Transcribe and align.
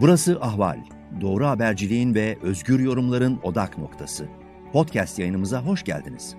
Burası 0.00 0.38
Ahval. 0.40 0.78
Doğru 1.20 1.46
haberciliğin 1.46 2.14
ve 2.14 2.38
özgür 2.42 2.80
yorumların 2.80 3.40
odak 3.42 3.78
noktası. 3.78 4.28
Podcast 4.72 5.18
yayınımıza 5.18 5.62
hoş 5.64 5.84
geldiniz. 5.84 6.36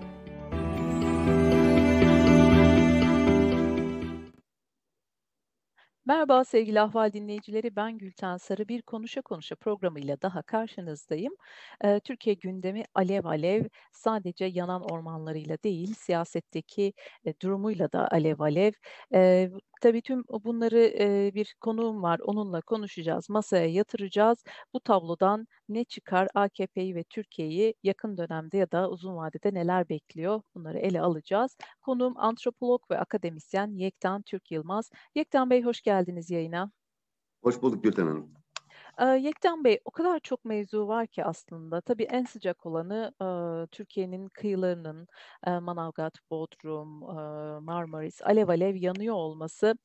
Merhaba 6.10 6.44
sevgili 6.44 6.82
Ahval 6.82 7.14
dinleyicileri, 7.14 7.76
ben 7.76 7.98
Gülten 7.98 8.38
Sarı. 8.38 8.68
Bir 8.68 8.82
Konuşa 8.82 9.22
Konuşa 9.22 9.56
programıyla 9.56 10.22
daha 10.22 10.42
karşınızdayım. 10.42 11.34
Ee, 11.84 12.00
Türkiye 12.00 12.36
gündemi 12.36 12.84
alev 12.94 13.26
alev 13.26 13.66
sadece 13.92 14.46
yanan 14.46 14.82
ormanlarıyla 14.92 15.58
değil, 15.64 15.94
siyasetteki 15.94 16.94
e, 17.26 17.34
durumuyla 17.42 17.92
da 17.92 18.08
alev 18.12 18.40
alev. 18.40 18.72
Ee, 19.14 19.52
tabii 19.80 20.02
tüm 20.02 20.24
bunları 20.46 20.80
e, 21.00 21.32
bir 21.36 21.56
konuğum 21.62 22.04
var, 22.04 22.20
onunla 22.20 22.62
konuşacağız, 22.62 23.30
masaya 23.30 23.66
yatıracağız. 23.66 24.44
Bu 24.74 24.80
tablodan 24.80 25.48
ne 25.70 25.84
çıkar, 25.84 26.28
AKP'yi 26.36 26.96
ve 26.96 27.04
Türkiye'yi 27.04 27.74
yakın 27.84 28.18
dönemde 28.18 28.58
ya 28.58 28.72
da 28.72 28.90
uzun 28.90 29.16
vadede 29.16 29.54
neler 29.54 29.90
bekliyor 29.90 30.42
bunları 30.56 30.80
ele 30.80 31.02
alacağız. 31.02 31.58
Konuğum 31.82 32.14
antropolog 32.18 32.92
ve 32.92 33.00
akademisyen 33.00 33.68
Yektan 33.76 34.22
Türk 34.22 34.52
Yılmaz. 34.52 34.90
Yektan 35.16 35.50
Bey 35.50 35.64
hoş 35.64 35.82
geldiniz 35.82 36.30
yayına. 36.30 36.72
Hoş 37.44 37.62
bulduk 37.62 37.84
Gülten 37.84 38.08
Hanım. 38.08 38.39
Yekten 39.00 39.64
Bey, 39.64 39.80
o 39.86 39.92
kadar 39.92 40.20
çok 40.20 40.46
mevzu 40.46 40.88
var 40.88 41.08
ki 41.08 41.24
aslında. 41.26 41.82
Tabii 41.82 42.04
en 42.04 42.24
sıcak 42.26 42.66
olanı 42.66 43.14
Türkiye'nin 43.72 44.28
kıyılarının 44.28 45.08
Manavgat, 45.48 46.14
Bodrum, 46.32 46.88
Marmaris 47.66 48.22
alev 48.22 48.48
alev 48.48 48.76
yanıyor 48.76 49.16
olması. 49.16 49.76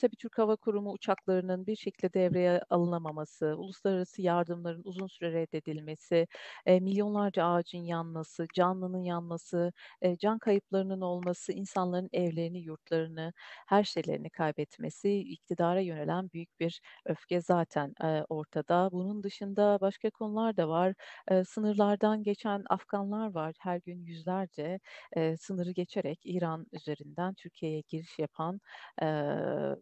Tabii 0.00 0.16
Türk 0.18 0.38
Hava 0.38 0.56
Kurumu 0.56 0.92
uçaklarının 0.92 1.66
bir 1.66 1.76
şekilde 1.76 2.12
devreye 2.14 2.60
alınamaması, 2.70 3.46
uluslararası 3.58 4.22
yardımların 4.22 4.82
uzun 4.84 5.06
süre 5.06 5.32
reddedilmesi, 5.32 6.26
milyonlarca 6.66 7.44
ağacın 7.44 7.78
yanması, 7.78 8.46
canlının 8.54 9.02
yanması, 9.02 9.72
can 10.18 10.38
kayıplarının 10.38 11.00
olması, 11.00 11.52
insanların 11.52 12.08
evlerini, 12.12 12.58
yurtlarını, 12.60 13.32
her 13.66 13.84
şeylerini 13.84 14.30
kaybetmesi, 14.30 15.18
iktidara 15.18 15.80
yönelen 15.80 16.30
büyük 16.32 16.60
bir 16.60 16.80
öfke 17.06 17.40
zaten 17.40 17.94
e, 18.04 18.24
ortada. 18.28 18.39
Bunun 18.92 19.22
dışında 19.22 19.78
başka 19.80 20.10
konular 20.10 20.56
da 20.56 20.68
var. 20.68 20.94
E, 21.30 21.44
sınırlardan 21.44 22.22
geçen 22.22 22.64
Afganlar 22.70 23.34
var. 23.34 23.54
Her 23.60 23.76
gün 23.86 24.04
yüzlerce 24.04 24.80
e, 25.16 25.36
sınırı 25.36 25.70
geçerek 25.70 26.20
İran 26.24 26.66
üzerinden 26.72 27.34
Türkiye'ye 27.34 27.82
giriş 27.88 28.18
yapan 28.18 28.60
e, 29.02 29.06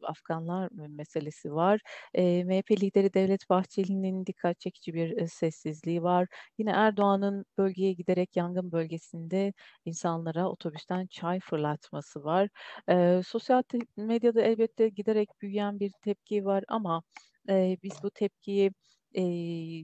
Afganlar 0.02 0.68
meselesi 0.72 1.54
var. 1.54 1.80
E, 2.14 2.44
MHP 2.44 2.76
lideri 2.80 3.14
Devlet 3.14 3.50
Bahçeli'nin 3.50 4.26
dikkat 4.26 4.60
çekici 4.60 4.94
bir 4.94 5.16
e, 5.18 5.26
sessizliği 5.28 6.02
var. 6.02 6.28
Yine 6.58 6.70
Erdoğan'ın 6.70 7.44
bölgeye 7.58 7.92
giderek 7.92 8.36
yangın 8.36 8.72
bölgesinde 8.72 9.52
insanlara 9.84 10.48
otobüsten 10.50 11.06
çay 11.06 11.40
fırlatması 11.40 12.24
var. 12.24 12.48
E, 12.90 13.20
sosyal 13.26 13.62
medyada 13.96 14.42
elbette 14.42 14.88
giderek 14.88 15.28
büyüyen 15.42 15.80
bir 15.80 15.92
tepki 16.02 16.44
var 16.44 16.64
ama 16.68 17.02
e, 17.48 17.76
biz 17.82 18.02
bu 18.02 18.10
tepkiyi 18.10 18.72
e, 19.14 19.22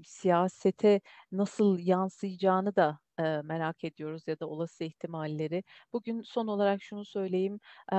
siyasete 0.05 1.01
nasıl 1.33 1.79
yansıyacağını 1.79 2.77
da 2.77 2.99
e, 3.19 3.23
merak 3.45 3.85
ediyoruz 3.85 4.23
ya 4.29 4.41
da 4.41 4.47
olası 4.49 4.85
ihtimalleri. 4.85 5.65
Bugün 5.93 6.23
son 6.23 6.47
olarak 6.47 6.83
şunu 6.83 7.05
söyleyeyim. 7.05 7.61
E, 7.93 7.97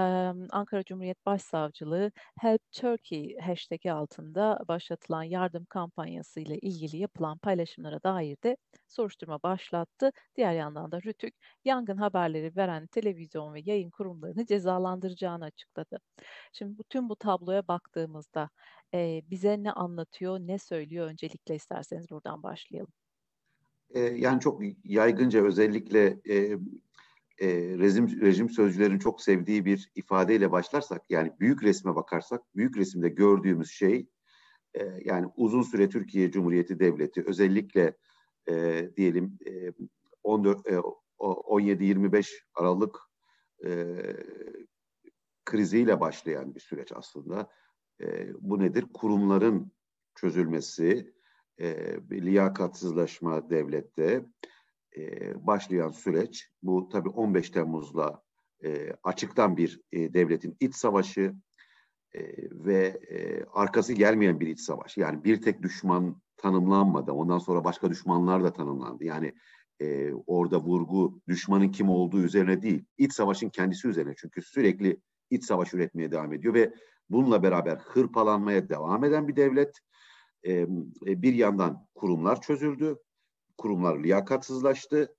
Ankara 0.52 0.84
Cumhuriyet 0.84 1.26
Başsavcılığı 1.26 2.12
Help 2.40 2.62
Turkey 2.72 3.38
hashtag'i 3.38 3.92
altında 3.92 4.60
başlatılan 4.68 5.24
yardım 5.24 5.66
kampanyası 5.66 6.40
ile 6.40 6.60
ilgili 6.60 6.98
yapılan 6.98 7.38
paylaşımlara 7.38 8.04
dair 8.04 8.38
de 8.44 8.58
soruşturma 8.88 9.44
başlattı. 9.44 10.12
Diğer 10.36 10.54
yandan 10.54 10.92
da 10.92 11.02
Rütük 11.02 11.36
yangın 11.66 11.98
haberleri 11.98 12.56
veren 12.56 12.88
televizyon 12.88 13.54
ve 13.54 13.62
yayın 13.66 13.90
kurumlarını 13.90 14.46
cezalandıracağını 14.46 15.46
açıkladı. 15.46 16.00
Şimdi 16.54 16.78
bütün 16.80 17.10
bu 17.10 17.16
tabloya 17.16 17.68
baktığımızda 17.68 18.50
e, 18.94 19.22
bize 19.30 19.64
ne 19.64 19.72
anlatıyor, 19.72 20.40
ne 20.40 20.60
söylüyor? 20.60 21.08
Öncelikle 21.08 21.56
isterseniz 21.56 22.12
buradan 22.12 22.44
başlayalım. 22.44 23.05
E, 23.96 24.00
yani 24.00 24.40
çok 24.40 24.62
yaygınca 24.84 25.44
özellikle 25.44 26.20
e, 26.30 26.36
e, 27.40 27.48
rejim, 27.78 28.22
rejim 28.22 28.50
sözcülerin 28.50 29.00
çok 29.00 29.22
sevdiği 29.22 29.66
bir 29.66 29.92
ifadeyle 29.96 30.52
başlarsak, 30.52 31.02
yani 31.10 31.34
büyük 31.40 31.64
resme 31.64 31.96
bakarsak, 31.96 32.56
büyük 32.56 32.78
resimde 32.78 33.10
gördüğümüz 33.10 33.72
şey, 33.72 34.08
e, 34.74 34.86
yani 35.06 35.28
uzun 35.36 35.62
süre 35.62 35.90
Türkiye 35.90 36.32
Cumhuriyeti 36.32 36.80
Devleti, 36.80 37.24
özellikle 37.28 37.98
e, 38.50 38.90
diyelim 38.98 39.38
e, 39.48 39.72
14 40.24 40.68
e, 40.68 40.76
17-25 41.18 42.28
Aralık 42.56 43.00
e, 43.66 43.96
kriziyle 45.46 46.00
başlayan 46.00 46.56
bir 46.56 46.60
süreç 46.60 46.92
aslında 46.96 47.50
e, 48.02 48.34
bu 48.42 48.60
nedir? 48.60 48.86
Kurumların 48.94 49.72
çözülmesi, 50.16 51.15
e, 51.60 51.98
liyakatsızlaşma 52.12 53.50
devlette 53.50 54.26
e, 54.98 55.34
başlayan 55.48 55.92
süreç. 55.92 56.50
Bu 56.64 56.90
tabii 56.90 57.10
15 57.10 57.50
Temmuz'la 57.50 58.22
e, 58.64 58.94
açıktan 59.04 59.58
bir 59.58 59.82
e, 59.92 60.14
devletin 60.14 60.58
iç 60.60 60.76
savaşı 60.76 61.36
e, 62.14 62.22
ve 62.52 62.86
e, 63.10 63.44
arkası 63.54 63.94
gelmeyen 63.94 64.40
bir 64.40 64.48
iç 64.48 64.60
savaş. 64.60 64.98
Yani 64.98 65.24
bir 65.24 65.42
tek 65.42 65.64
düşman 65.64 66.22
tanımlanmadı. 66.38 67.12
Ondan 67.12 67.38
sonra 67.38 67.64
başka 67.64 67.90
düşmanlar 67.90 68.44
da 68.44 68.54
tanımlandı. 68.54 69.04
Yani 69.04 69.34
e, 69.82 70.14
orada 70.14 70.62
vurgu 70.62 71.22
düşmanın 71.28 71.70
kim 71.70 71.90
olduğu 71.90 72.22
üzerine 72.22 72.62
değil, 72.62 72.86
iç 72.98 73.14
savaşın 73.14 73.50
kendisi 73.50 73.88
üzerine. 73.88 74.14
Çünkü 74.18 74.42
sürekli 74.42 75.02
iç 75.30 75.46
savaş 75.46 75.74
üretmeye 75.74 76.12
devam 76.12 76.34
ediyor 76.34 76.54
ve 76.54 76.74
bununla 77.10 77.44
beraber 77.44 77.78
hırpalanmaya 77.78 78.70
devam 78.70 79.04
eden 79.04 79.28
bir 79.28 79.36
devlet. 79.36 79.80
E, 80.46 80.66
bir 81.06 81.34
yandan 81.34 81.88
kurumlar 81.96 82.42
çözüldü, 82.42 82.98
kurumlar 83.58 84.04
liyakatsızlaştı. 84.04 85.16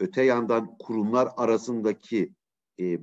Öte 0.00 0.22
yandan 0.22 0.78
kurumlar 0.78 1.28
arasındaki 1.36 2.34
e, 2.80 2.98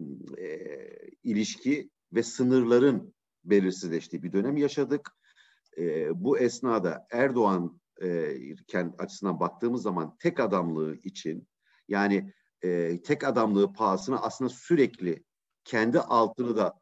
ilişki 1.24 1.90
ve 2.14 2.24
sınırların 2.24 3.14
belirsizleştiği 3.44 4.24
bir 4.24 4.34
dönem 4.34 4.58
yaşadık. 4.58 5.12
E, 5.78 6.10
bu 6.24 6.38
esnada 6.38 7.08
Erdoğan 7.12 7.82
e, 8.02 8.56
açısından 9.00 9.40
baktığımız 9.40 9.82
zaman 9.82 10.18
tek 10.20 10.40
adamlığı 10.40 10.96
için 10.96 11.48
yani 11.88 12.34
tek 13.04 13.24
adamlığı 13.24 13.74
pahasına 13.74 14.18
aslında 14.18 14.50
sürekli 14.50 15.24
kendi 15.64 16.00
altını 16.00 16.56
da 16.58 16.80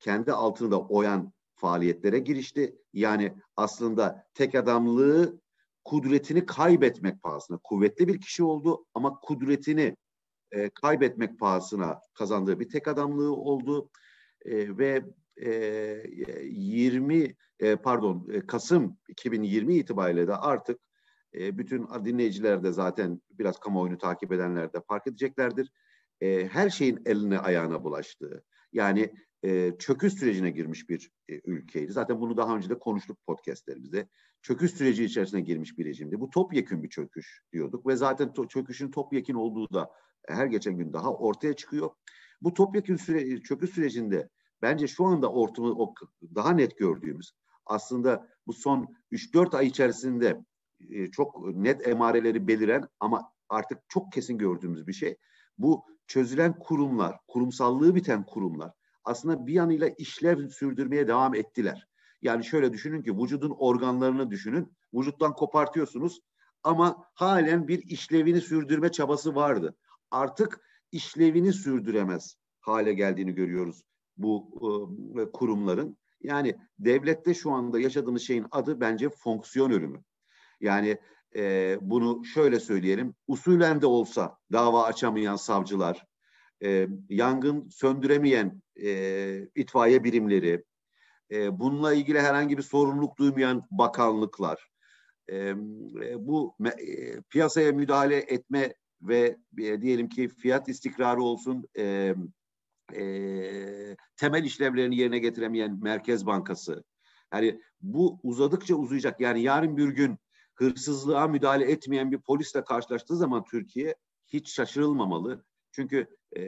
kendi 0.00 0.32
altını 0.32 0.70
da 0.70 0.80
oyan 0.80 1.32
faaliyetlere 1.60 2.18
girişti. 2.18 2.76
Yani 2.92 3.34
aslında 3.56 4.26
tek 4.34 4.54
adamlığı 4.54 5.40
kudretini 5.84 6.46
kaybetmek 6.46 7.22
pahasına 7.22 7.58
kuvvetli 7.64 8.08
bir 8.08 8.20
kişi 8.20 8.42
oldu 8.42 8.86
ama 8.94 9.20
kudretini 9.20 9.96
e, 10.52 10.70
kaybetmek 10.70 11.38
pahasına 11.38 12.00
kazandığı 12.14 12.60
bir 12.60 12.68
tek 12.68 12.88
adamlığı 12.88 13.32
oldu 13.32 13.90
e, 14.44 14.78
ve 14.78 15.02
e, 15.36 15.50
20 15.50 17.36
e, 17.60 17.76
pardon 17.76 18.28
e, 18.32 18.46
Kasım 18.46 18.98
2020 19.08 19.74
itibariyle 19.74 20.28
de 20.28 20.36
artık 20.36 20.80
e, 21.34 21.58
bütün 21.58 21.88
dinleyiciler 22.04 22.62
de 22.62 22.72
zaten 22.72 23.22
biraz 23.30 23.60
kamuoyunu 23.60 23.98
takip 23.98 24.32
edenler 24.32 24.72
de 24.72 24.80
fark 24.88 25.06
edeceklerdir. 25.06 25.70
E, 26.20 26.48
her 26.48 26.70
şeyin 26.70 27.02
eline 27.06 27.38
ayağına 27.38 27.84
bulaştığı 27.84 28.44
yani 28.72 29.14
e, 29.44 29.72
çöküş 29.78 30.12
sürecine 30.12 30.50
girmiş 30.50 30.88
bir 30.88 31.10
e, 31.28 31.40
ülkeydi. 31.44 31.92
Zaten 31.92 32.20
bunu 32.20 32.36
daha 32.36 32.56
önce 32.56 32.70
de 32.70 32.78
konuştuk 32.78 33.18
podcastlerimizde. 33.26 34.08
Çöküş 34.42 34.70
süreci 34.70 35.04
içerisine 35.04 35.40
girmiş 35.40 35.78
bir 35.78 35.84
rejimdi. 35.84 36.20
Bu 36.20 36.30
topyekün 36.30 36.82
bir 36.82 36.88
çöküş 36.88 37.42
diyorduk 37.52 37.86
ve 37.86 37.96
zaten 37.96 38.28
to- 38.28 38.48
çöküşün 38.48 38.90
topyekün 38.90 39.34
olduğu 39.34 39.72
da 39.72 39.90
her 40.28 40.46
geçen 40.46 40.76
gün 40.76 40.92
daha 40.92 41.14
ortaya 41.14 41.54
çıkıyor. 41.54 41.90
Bu 42.42 42.54
topyekün 42.54 42.96
süre, 42.96 43.42
çöküş 43.42 43.70
sürecinde 43.70 44.28
bence 44.62 44.86
şu 44.86 45.04
anda 45.04 45.32
ortamı 45.32 45.94
daha 46.34 46.52
net 46.52 46.78
gördüğümüz 46.78 47.32
aslında 47.66 48.28
bu 48.46 48.52
son 48.52 48.96
3-4 49.12 49.56
ay 49.56 49.66
içerisinde 49.66 50.44
e, 50.90 51.10
çok 51.10 51.56
net 51.56 51.88
emareleri 51.88 52.48
beliren 52.48 52.88
ama 53.00 53.32
artık 53.48 53.78
çok 53.88 54.12
kesin 54.12 54.38
gördüğümüz 54.38 54.86
bir 54.86 54.92
şey. 54.92 55.16
Bu 55.58 55.84
çözülen 56.06 56.58
kurumlar, 56.58 57.16
kurumsallığı 57.28 57.94
biten 57.94 58.24
kurumlar 58.26 58.72
aslında 59.04 59.46
bir 59.46 59.52
yanıyla 59.52 59.88
işlev 59.88 60.48
sürdürmeye 60.48 61.08
devam 61.08 61.34
ettiler. 61.34 61.86
Yani 62.22 62.44
şöyle 62.44 62.72
düşünün 62.72 63.02
ki 63.02 63.18
vücudun 63.18 63.50
organlarını 63.58 64.30
düşünün. 64.30 64.72
Vücuttan 64.94 65.34
kopartıyorsunuz 65.34 66.20
ama 66.62 67.04
halen 67.14 67.68
bir 67.68 67.82
işlevini 67.82 68.40
sürdürme 68.40 68.92
çabası 68.92 69.34
vardı. 69.34 69.76
Artık 70.10 70.60
işlevini 70.92 71.52
sürdüremez 71.52 72.36
hale 72.60 72.94
geldiğini 72.94 73.34
görüyoruz 73.34 73.82
bu 74.16 74.48
e, 75.20 75.30
kurumların. 75.32 75.98
Yani 76.22 76.56
devlette 76.78 77.34
şu 77.34 77.52
anda 77.52 77.80
yaşadığımız 77.80 78.22
şeyin 78.22 78.46
adı 78.50 78.80
bence 78.80 79.10
fonksiyon 79.10 79.70
ölümü. 79.70 80.02
Yani 80.60 80.98
e, 81.36 81.78
bunu 81.80 82.24
şöyle 82.24 82.60
söyleyelim. 82.60 83.14
Usulen 83.26 83.82
de 83.82 83.86
olsa 83.86 84.38
dava 84.52 84.84
açamayan 84.84 85.36
savcılar, 85.36 86.06
e, 86.62 86.88
yangın 87.08 87.68
söndüremeyen 87.68 88.62
e, 88.82 89.48
itfaiye 89.54 90.04
birimleri, 90.04 90.64
e, 91.30 91.58
bununla 91.58 91.94
ilgili 91.94 92.20
herhangi 92.20 92.58
bir 92.58 92.62
sorumluluk 92.62 93.18
duymayan 93.18 93.66
bakanlıklar, 93.70 94.70
e, 95.30 95.54
bu 96.18 96.56
e, 96.78 97.20
piyasaya 97.20 97.72
müdahale 97.72 98.16
etme 98.16 98.74
ve 99.02 99.36
e, 99.58 99.82
diyelim 99.82 100.08
ki 100.08 100.28
fiyat 100.28 100.68
istikrarı 100.68 101.22
olsun, 101.22 101.68
e, 101.78 102.14
e, 102.94 103.96
temel 104.16 104.44
işlevlerini 104.44 104.96
yerine 104.96 105.18
getiremeyen 105.18 105.78
Merkez 105.82 106.26
Bankası. 106.26 106.84
Yani 107.34 107.60
bu 107.80 108.20
uzadıkça 108.22 108.74
uzayacak. 108.74 109.20
Yani 109.20 109.42
yarın 109.42 109.76
bir 109.76 109.88
gün 109.88 110.18
hırsızlığa 110.54 111.28
müdahale 111.28 111.70
etmeyen 111.70 112.12
bir 112.12 112.18
polisle 112.18 112.64
karşılaştığı 112.64 113.16
zaman 113.16 113.44
Türkiye 113.44 113.94
hiç 114.26 114.52
şaşırılmamalı. 114.52 115.44
Çünkü 115.72 116.06
e, 116.36 116.42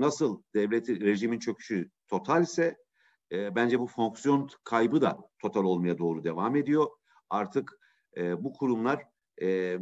nasıl 0.00 0.42
devleti 0.54 1.00
rejimin 1.00 1.38
çöküşü 1.38 1.90
totalse 2.08 2.76
e, 3.32 3.54
bence 3.54 3.80
bu 3.80 3.86
fonksiyon 3.86 4.48
kaybı 4.64 5.00
da 5.00 5.18
total 5.38 5.64
olmaya 5.64 5.98
doğru 5.98 6.24
devam 6.24 6.56
ediyor. 6.56 6.86
Artık 7.30 7.78
e, 8.16 8.44
bu 8.44 8.52
kurumlar 8.52 9.04
e, 9.42 9.78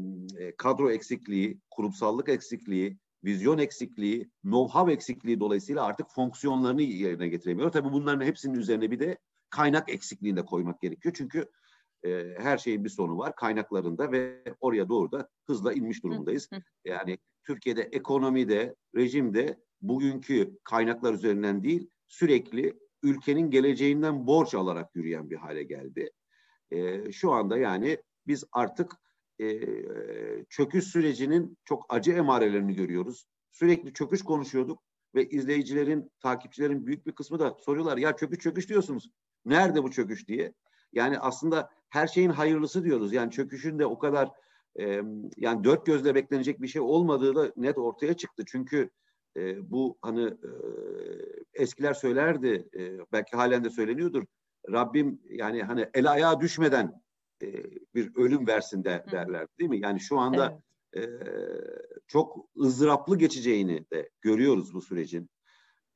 kadro 0.58 0.90
eksikliği, 0.90 1.60
kurumsallık 1.70 2.28
eksikliği, 2.28 2.98
vizyon 3.24 3.58
eksikliği, 3.58 4.30
know-how 4.44 4.92
eksikliği 4.92 5.40
dolayısıyla 5.40 5.84
artık 5.84 6.06
fonksiyonlarını 6.10 6.82
yerine 6.82 7.28
getiremiyor. 7.28 7.72
Tabii 7.72 7.92
bunların 7.92 8.24
hepsinin 8.26 8.54
üzerine 8.54 8.90
bir 8.90 9.00
de 9.00 9.18
kaynak 9.50 9.88
eksikliğini 9.88 10.36
de 10.36 10.44
koymak 10.44 10.80
gerekiyor. 10.80 11.14
Çünkü 11.18 11.50
e, 12.04 12.34
her 12.38 12.58
şeyin 12.58 12.84
bir 12.84 12.88
sonu 12.88 13.18
var 13.18 13.36
kaynaklarında 13.36 14.12
ve 14.12 14.42
oraya 14.60 14.88
doğru 14.88 15.12
da 15.12 15.28
hızla 15.46 15.72
inmiş 15.72 16.04
durumdayız. 16.04 16.48
Yani 16.84 17.18
Türkiye'de 17.46 17.82
ekonomide, 17.82 18.75
rejimde 18.96 19.58
bugünkü 19.81 20.58
kaynaklar 20.64 21.14
üzerinden 21.14 21.62
değil 21.62 21.90
sürekli 22.06 22.75
ülkenin 23.02 23.50
geleceğinden 23.50 24.26
borç 24.26 24.54
alarak 24.54 24.96
yürüyen 24.96 25.31
bir 25.31 25.37
hale 25.37 25.62
geldi. 25.62 26.10
E, 26.70 27.12
şu 27.12 27.32
anda 27.32 27.58
yani 27.58 27.98
biz 28.26 28.44
artık 28.52 28.93
e, 29.40 29.60
çöküş 30.48 30.84
sürecinin 30.84 31.58
çok 31.64 31.87
acı 31.88 32.12
emarelerini 32.12 32.75
görüyoruz. 32.75 33.26
Sürekli 33.52 33.92
çöküş 33.92 34.22
konuşuyorduk 34.22 34.82
ve 35.14 35.28
izleyicilerin, 35.28 36.10
takipçilerin 36.20 36.87
büyük 36.87 37.06
bir 37.06 37.12
kısmı 37.12 37.38
da 37.38 37.56
soruyorlar 37.60 37.96
ya 37.96 38.16
çöküş 38.16 38.38
çöküş 38.38 38.69
diyorsunuz. 38.69 39.10
Nerede 39.44 39.82
bu 39.82 39.90
çöküş 39.90 40.28
diye. 40.28 40.52
Yani 40.92 41.19
aslında 41.19 41.70
her 41.88 42.06
şeyin 42.06 42.31
hayırlısı 42.31 42.84
diyoruz. 42.84 43.12
Yani 43.12 43.31
çöküşün 43.31 43.78
de 43.78 43.87
o 43.87 43.99
kadar 43.99 44.31
e, 44.78 45.02
yani 45.37 45.64
dört 45.64 45.87
gözle 45.87 46.14
beklenecek 46.14 46.62
bir 46.62 46.69
şey 46.69 46.82
olmadığı 46.82 47.34
da 47.34 47.52
net 47.56 47.78
ortaya 47.78 48.14
çıktı. 48.14 48.43
Çünkü 48.46 48.90
e, 49.37 49.70
bu 49.70 49.99
hani 50.02 50.25
e, 50.25 50.50
eskiler 51.55 51.94
söylerdi, 51.94 52.69
e, 52.78 52.99
belki 53.12 53.37
halen 53.37 53.64
de 53.64 53.70
söyleniyordur. 53.70 54.25
Rabbim 54.73 55.20
yani 55.25 55.62
hani 55.62 55.88
el 55.94 56.11
ayağa 56.11 56.40
düşmeden 56.40 57.02
e, 57.43 57.49
bir 57.94 58.17
ölüm 58.17 58.46
versin 58.46 58.84
de, 58.84 59.05
derler 59.12 59.46
değil 59.58 59.70
mi? 59.70 59.81
Yani 59.81 60.00
şu 60.00 60.19
anda 60.19 60.62
evet. 60.93 61.23
e, 61.23 61.25
çok 62.06 62.49
ızdıraplı 62.61 63.19
geçeceğini 63.19 63.90
de 63.93 64.11
görüyoruz 64.20 64.75
bu 64.75 64.81
sürecin 64.81 65.31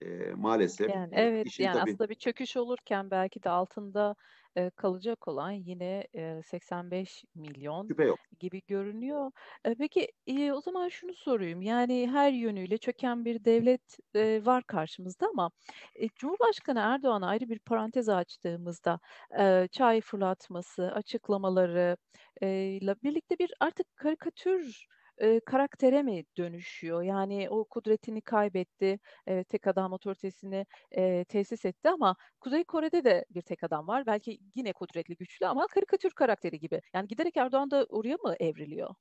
e, 0.02 0.32
maalesef. 0.36 0.90
Yani 0.90 1.08
evet 1.12 1.60
yani 1.60 1.78
tabii... 1.78 1.90
aslında 1.90 2.08
bir 2.08 2.14
çöküş 2.14 2.56
olurken 2.56 3.10
belki 3.10 3.42
de 3.42 3.50
altında 3.50 4.14
e, 4.56 4.70
kalacak 4.70 5.28
olan 5.28 5.50
yine 5.50 6.06
e, 6.14 6.42
85 6.42 7.24
milyon 7.34 7.94
gibi 8.38 8.62
görünüyor. 8.66 9.30
E, 9.64 9.74
peki 9.74 10.08
e, 10.26 10.52
o 10.52 10.60
zaman 10.60 10.88
şunu 10.88 11.14
sorayım. 11.14 11.62
Yani 11.62 12.08
her 12.12 12.32
yönüyle 12.32 12.78
çöken 12.78 13.24
bir 13.24 13.44
devlet 13.44 13.96
e, 14.14 14.44
var 14.46 14.64
karşımızda 14.66 15.26
ama 15.28 15.50
e, 15.94 16.08
Cumhurbaşkanı 16.08 16.80
Erdoğan'a 16.80 17.28
ayrı 17.28 17.48
bir 17.48 17.58
parantez 17.58 18.08
açtığımızda 18.08 19.00
e, 19.38 19.68
çay 19.72 20.00
fırlatması, 20.00 20.92
açıklamaları 20.92 21.96
ile 22.42 22.94
birlikte 23.02 23.38
bir 23.38 23.52
artık 23.60 23.96
karikatür 23.96 24.86
e, 25.20 25.40
karaktere 25.40 26.02
mi 26.02 26.24
dönüşüyor? 26.36 27.02
Yani 27.02 27.48
o 27.50 27.64
kudretini 27.64 28.20
kaybetti, 28.20 28.98
evet, 29.26 29.48
tek 29.48 29.66
adam 29.66 29.92
otoritesini 29.92 30.66
e, 30.90 31.24
tesis 31.24 31.64
etti 31.64 31.88
ama 31.88 32.16
Kuzey 32.40 32.64
Kore'de 32.64 33.04
de 33.04 33.24
bir 33.30 33.42
tek 33.42 33.64
adam 33.64 33.88
var. 33.88 34.06
Belki 34.06 34.38
yine 34.54 34.72
kudretli, 34.72 35.16
güçlü 35.16 35.46
ama 35.46 35.66
karikatür 35.66 36.10
karakteri 36.10 36.58
gibi. 36.58 36.80
Yani 36.94 37.08
giderek 37.08 37.36
Erdoğan 37.36 37.70
da 37.70 37.86
oraya 37.88 38.16
mı 38.24 38.34
evriliyor? 38.40 38.94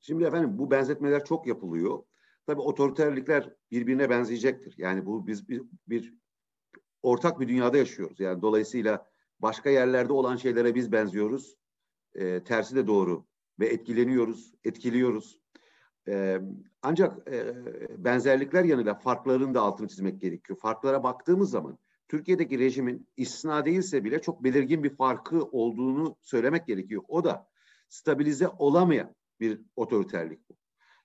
Şimdi 0.00 0.24
efendim 0.24 0.58
bu 0.58 0.70
benzetmeler 0.70 1.24
çok 1.24 1.46
yapılıyor. 1.46 2.04
Tabii 2.46 2.60
otoriterlikler 2.60 3.50
birbirine 3.70 4.10
benzeyecektir. 4.10 4.74
Yani 4.78 5.06
bu 5.06 5.26
biz 5.26 5.48
bir, 5.48 5.62
bir 5.88 6.14
ortak 7.02 7.40
bir 7.40 7.48
dünyada 7.48 7.76
yaşıyoruz. 7.76 8.20
Yani 8.20 8.42
dolayısıyla 8.42 9.06
başka 9.40 9.70
yerlerde 9.70 10.12
olan 10.12 10.36
şeylere 10.36 10.74
biz 10.74 10.92
benziyoruz. 10.92 11.56
E, 12.14 12.44
tersi 12.44 12.76
de 12.76 12.86
doğru 12.86 13.26
ve 13.58 13.66
etkileniyoruz, 13.66 14.54
etkiliyoruz. 14.64 15.43
E, 16.08 16.40
ancak 16.82 17.28
e, 17.28 17.54
benzerlikler 18.04 18.64
yanıyla 18.64 18.94
farkların 18.94 19.54
da 19.54 19.60
altını 19.60 19.88
çizmek 19.88 20.20
gerekiyor. 20.20 20.58
Farklara 20.58 21.02
baktığımız 21.02 21.50
zaman 21.50 21.78
Türkiye'deki 22.08 22.58
rejimin 22.58 23.08
istisna 23.16 23.64
değilse 23.64 24.04
bile 24.04 24.22
çok 24.22 24.44
belirgin 24.44 24.84
bir 24.84 24.96
farkı 24.96 25.42
olduğunu 25.42 26.16
söylemek 26.22 26.66
gerekiyor. 26.66 27.02
O 27.08 27.24
da 27.24 27.48
stabilize 27.88 28.48
olamayan 28.48 29.14
bir 29.40 29.60
otoriterlik 29.76 30.48
bu. 30.48 30.56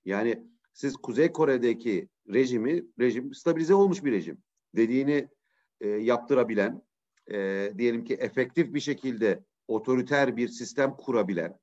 Yani 0.05 0.43
siz 0.73 0.95
Kuzey 0.95 1.31
Kore'deki 1.31 2.09
rejimi, 2.33 2.85
rejim 2.99 3.33
stabilize 3.33 3.73
olmuş 3.73 4.03
bir 4.03 4.11
rejim. 4.11 4.37
Dediğini 4.75 5.27
e, 5.81 5.87
yaptırabilen, 5.87 6.81
e, 7.31 7.71
diyelim 7.77 8.03
ki 8.03 8.13
efektif 8.13 8.73
bir 8.73 8.79
şekilde 8.79 9.43
otoriter 9.67 10.37
bir 10.37 10.47
sistem 10.47 10.95
kurabilen, 10.97 11.59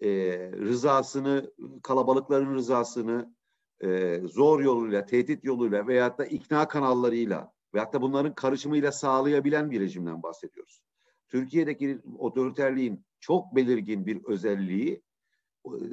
e, 0.00 0.08
rızasını, 0.52 1.52
kalabalıkların 1.82 2.54
rızasını 2.54 3.34
e, 3.80 4.20
zor 4.24 4.60
yoluyla, 4.60 5.06
tehdit 5.06 5.44
yoluyla 5.44 5.86
veyahut 5.86 6.18
da 6.18 6.26
ikna 6.26 6.68
kanallarıyla 6.68 7.52
veyahut 7.74 7.92
da 7.92 8.02
bunların 8.02 8.34
karışımıyla 8.34 8.92
sağlayabilen 8.92 9.70
bir 9.70 9.80
rejimden 9.80 10.22
bahsediyoruz. 10.22 10.82
Türkiye'deki 11.28 11.98
otoriterliğin 12.18 13.04
çok 13.20 13.56
belirgin 13.56 14.06
bir 14.06 14.24
özelliği 14.24 15.02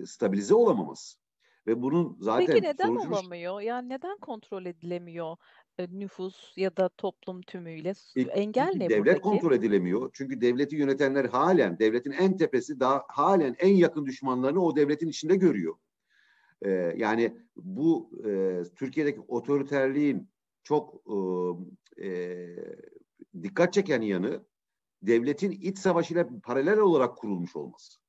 stabilize 0.05 0.55
olamaması. 0.55 1.17
Ve 1.67 1.81
bunun 1.81 2.17
zaten 2.19 2.45
Peki 2.45 2.61
neden 2.61 2.87
sonucunu... 2.87 3.13
olamıyor? 3.15 3.61
Yani 3.61 3.89
neden 3.89 4.17
kontrol 4.17 4.65
edilemiyor? 4.65 5.37
E, 5.79 5.87
nüfus 5.91 6.53
ya 6.57 6.77
da 6.77 6.89
toplum 6.89 7.41
tümüyle 7.41 7.93
e, 8.15 8.21
engel 8.21 8.71
ne 8.75 8.89
devlet 8.89 8.99
buradaki? 8.99 9.21
kontrol 9.21 9.51
edilemiyor. 9.51 10.09
Çünkü 10.13 10.41
devleti 10.41 10.75
yönetenler 10.75 11.25
halen 11.25 11.79
devletin 11.79 12.11
en 12.11 12.37
tepesi 12.37 12.79
daha 12.79 13.03
halen 13.07 13.55
en 13.59 13.75
yakın 13.75 14.05
düşmanlarını 14.05 14.63
o 14.65 14.75
devletin 14.75 15.07
içinde 15.07 15.35
görüyor. 15.35 15.75
Ee, 16.61 16.93
yani 16.97 17.37
bu 17.55 18.11
e, 18.25 18.61
Türkiye'deki 18.75 19.19
otoriterliğin 19.19 20.29
çok 20.63 21.01
e, 21.97 22.07
e, 22.07 22.47
dikkat 23.43 23.73
çeken 23.73 24.01
yanı 24.01 24.45
devletin 25.01 25.51
iç 25.51 25.77
savaşıyla 25.77 26.29
paralel 26.43 26.79
olarak 26.79 27.17
kurulmuş 27.17 27.55
olması. 27.55 27.99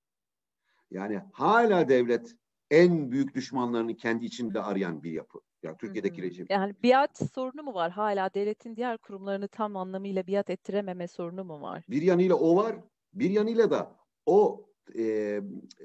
Yani 0.91 1.21
hala 1.33 1.89
devlet 1.89 2.37
en 2.71 3.11
büyük 3.11 3.35
düşmanlarını 3.35 3.97
kendi 3.97 4.25
içinde 4.25 4.63
arayan 4.63 5.03
bir 5.03 5.13
yapı. 5.13 5.39
Yani 5.63 5.77
Türkiye'deki 5.79 6.23
rejim. 6.23 6.47
Yani 6.51 6.75
biat 6.83 7.33
sorunu 7.35 7.63
mu 7.63 7.75
var? 7.75 7.91
Hala 7.91 8.35
devletin 8.35 8.77
diğer 8.77 8.99
kurumlarını 8.99 9.49
tam 9.49 9.77
anlamıyla 9.77 10.27
biat 10.27 10.51
ettirememe 10.51 11.09
sorunu 11.09 11.45
mu 11.45 11.61
var? 11.61 11.85
Bir 11.89 12.03
yanıyla 12.03 12.35
o 12.35 12.57
var. 12.57 12.77
Bir 13.15 13.31
yanıyla 13.31 13.71
da 13.71 13.97
o 14.27 14.67
e, 14.99 15.41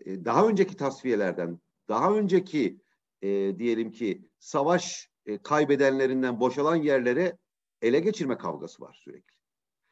daha 0.06 0.48
önceki 0.48 0.78
tasfiyelerden, 0.78 1.60
daha 1.90 2.16
önceki 2.16 2.82
e, 3.22 3.60
diyelim 3.60 3.92
ki 3.92 4.30
savaş 4.40 5.10
e, 5.26 5.38
kaybedenlerinden 5.38 6.40
boşalan 6.40 6.76
yerlere 6.76 7.38
ele 7.82 8.00
geçirme 8.00 8.38
kavgası 8.38 8.82
var 8.84 9.00
sürekli. 9.04 9.36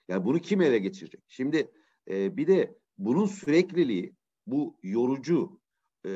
Yani 0.08 0.26
bunu 0.26 0.40
kim 0.40 0.62
ele 0.62 0.80
geçirecek? 0.80 1.24
Şimdi 1.28 1.72
e, 2.10 2.38
bir 2.38 2.48
de 2.48 2.76
bunun 2.98 3.26
sürekliliği, 3.26 4.16
bu 4.48 4.80
yorucu 4.84 5.60
e, 6.06 6.10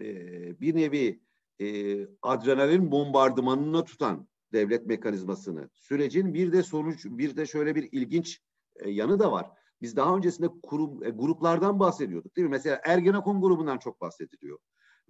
e, 0.00 0.60
bir 0.60 0.76
nevi 0.76 1.20
e, 1.60 1.98
adrenalin 2.22 2.90
bombardımanına 2.92 3.84
tutan 3.84 4.28
devlet 4.52 4.86
mekanizmasını, 4.86 5.70
sürecin 5.74 6.34
bir 6.34 6.52
de 6.52 6.62
sonuç, 6.62 7.04
bir 7.04 7.36
de 7.36 7.46
şöyle 7.46 7.74
bir 7.74 7.88
ilginç 7.92 8.40
e, 8.76 8.90
yanı 8.90 9.18
da 9.18 9.32
var. 9.32 9.50
Biz 9.82 9.96
daha 9.96 10.16
öncesinde 10.16 10.48
kurum, 10.62 11.04
e, 11.04 11.10
gruplardan 11.10 11.80
bahsediyorduk 11.80 12.36
değil 12.36 12.48
mi? 12.48 12.50
Mesela 12.50 12.80
Ergenekon 12.84 13.40
grubundan 13.40 13.78
çok 13.78 14.00
bahsediliyor. 14.00 14.58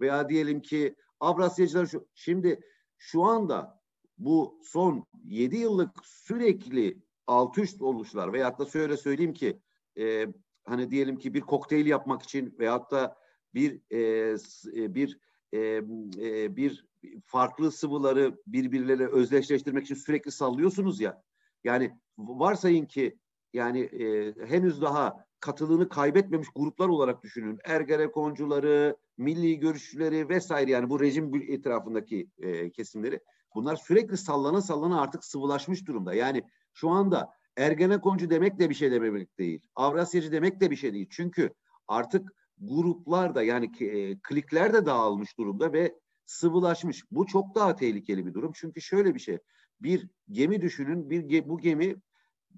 Veya 0.01 0.29
diyelim 0.29 0.61
ki 0.61 0.95
Avrasyacılar 1.19 1.85
şu, 1.85 2.07
şimdi 2.13 2.59
şu 2.97 3.23
anda 3.23 3.81
bu 4.17 4.59
son 4.63 5.05
7 5.23 5.57
yıllık 5.57 5.89
sürekli 6.03 7.01
alt 7.27 7.57
üst 7.57 7.81
oluşlar 7.81 8.33
veyahut 8.33 8.59
da 8.59 8.65
şöyle 8.65 8.97
söyleyeyim 8.97 9.33
ki 9.33 9.61
e, 9.99 10.27
hani 10.63 10.91
diyelim 10.91 11.17
ki 11.17 11.33
bir 11.33 11.41
kokteyl 11.41 11.85
yapmak 11.85 12.21
için 12.21 12.55
veyahut 12.59 12.91
da 12.91 13.17
bir 13.53 13.81
e, 13.91 14.35
e 14.75 14.95
bir 14.95 15.19
e, 15.53 15.59
e, 15.59 16.55
bir 16.55 16.85
farklı 17.25 17.71
sıvıları 17.71 18.37
birbirleriyle 18.47 19.07
özdeşleştirmek 19.07 19.83
için 19.83 19.95
sürekli 19.95 20.31
sallıyorsunuz 20.31 21.01
ya. 21.01 21.23
Yani 21.63 21.91
varsayın 22.17 22.85
ki 22.85 23.19
yani 23.53 23.79
e, 23.79 24.33
henüz 24.47 24.81
daha 24.81 25.25
katılığını 25.39 25.89
kaybetmemiş 25.89 26.47
gruplar 26.55 26.87
olarak 26.87 27.23
düşünün. 27.23 27.59
Ergenekoncuları, 27.65 28.97
milli 29.17 29.59
görüşçüleri 29.59 30.29
vesaire 30.29 30.71
yani 30.71 30.89
bu 30.89 30.99
rejim 30.99 31.35
etrafındaki 31.35 32.29
e, 32.37 32.71
kesimleri. 32.71 33.19
Bunlar 33.55 33.75
sürekli 33.75 34.17
sallana 34.17 34.61
sallana 34.61 35.01
artık 35.01 35.23
sıvılaşmış 35.23 35.87
durumda. 35.87 36.13
Yani 36.13 36.43
şu 36.73 36.89
anda 36.89 37.29
Ergenekoncu 37.57 38.29
demek 38.29 38.59
de 38.59 38.69
bir 38.69 38.75
şey 38.75 38.91
dememek 38.91 39.39
değil. 39.39 39.61
Avrasyacı 39.75 40.31
demek 40.31 40.61
de 40.61 40.71
bir 40.71 40.75
şey 40.75 40.93
değil. 40.93 41.07
Çünkü 41.09 41.53
artık 41.87 42.33
gruplar 42.59 43.35
da 43.35 43.43
yani 43.43 43.71
e, 43.79 44.19
klikler 44.19 44.73
de 44.73 44.85
dağılmış 44.85 45.37
durumda 45.37 45.73
ve 45.73 45.95
sıvılaşmış. 46.25 47.03
Bu 47.11 47.25
çok 47.25 47.55
daha 47.55 47.75
tehlikeli 47.75 48.25
bir 48.25 48.33
durum. 48.33 48.51
Çünkü 48.55 48.81
şöyle 48.81 49.15
bir 49.15 49.19
şey. 49.19 49.37
Bir 49.81 50.07
gemi 50.31 50.61
düşünün. 50.61 51.09
Bir 51.09 51.49
bu 51.49 51.59
gemi 51.59 51.95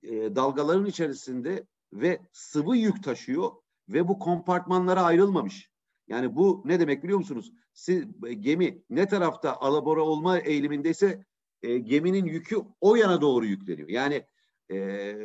e, 0.04 0.36
dalgaların 0.36 0.86
içerisinde 0.86 1.66
ve 1.94 2.20
sıvı 2.32 2.78
yük 2.78 3.04
taşıyor 3.04 3.52
ve 3.90 4.08
bu 4.08 4.20
kompartmanlara 4.20 5.04
ayrılmamış. 5.04 5.72
Yani 6.08 6.36
bu 6.36 6.62
ne 6.66 6.80
demek 6.80 7.04
biliyor 7.04 7.20
musunuz? 7.20 7.52
Siz, 7.74 8.04
e, 8.26 8.34
gemi 8.34 8.84
ne 8.90 9.08
tarafta 9.08 9.58
alabora 9.58 10.02
olma 10.02 10.40
eğilimindeyse 10.40 11.26
e, 11.64 11.78
geminin 11.78 12.26
yükü 12.26 12.58
o 12.82 12.96
yana 12.96 13.22
doğru 13.22 13.46
yükleniyor. 13.46 13.90
Yani 13.90 14.26
e, 14.72 15.16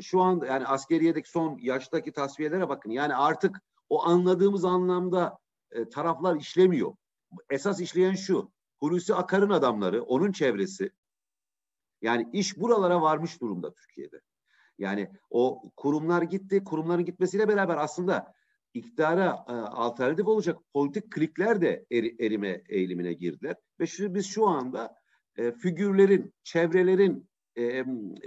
şu 0.00 0.20
an 0.20 0.42
yani 0.48 0.66
askeriyedeki 0.66 1.30
son 1.30 1.58
yaştaki 1.58 2.12
tasfiyelere 2.12 2.68
bakın. 2.68 2.90
Yani 2.90 3.14
artık 3.14 3.62
o 3.88 4.02
anladığımız 4.02 4.64
anlamda 4.64 5.38
e, 5.70 5.88
taraflar 5.88 6.36
işlemiyor. 6.36 6.92
Esas 7.50 7.80
işleyen 7.80 8.14
şu. 8.14 8.50
Hulusi 8.78 9.14
Akar'ın 9.14 9.50
adamları, 9.50 10.02
onun 10.02 10.32
çevresi. 10.32 10.90
Yani 12.02 12.28
iş 12.32 12.58
buralara 12.58 13.02
varmış 13.02 13.40
durumda 13.40 13.72
Türkiye'de. 13.74 14.20
Yani 14.78 15.10
o 15.30 15.62
kurumlar 15.76 16.22
gitti. 16.22 16.64
Kurumların 16.64 17.04
gitmesiyle 17.04 17.48
beraber 17.48 17.76
aslında 17.76 18.32
iktidara 18.74 19.44
e, 19.48 19.52
alternatif 19.52 20.26
olacak 20.26 20.58
politik 20.72 21.12
klikler 21.12 21.60
de 21.60 21.86
eri, 21.90 22.16
erime 22.20 22.62
eğilimine 22.68 23.12
girdiler. 23.12 23.56
Ve 23.80 23.86
şu, 23.86 24.14
biz 24.14 24.26
şu 24.26 24.46
anda 24.46 24.94
e, 25.36 25.52
figürlerin, 25.52 26.34
çevrelerin 26.42 27.28
e, 27.56 27.84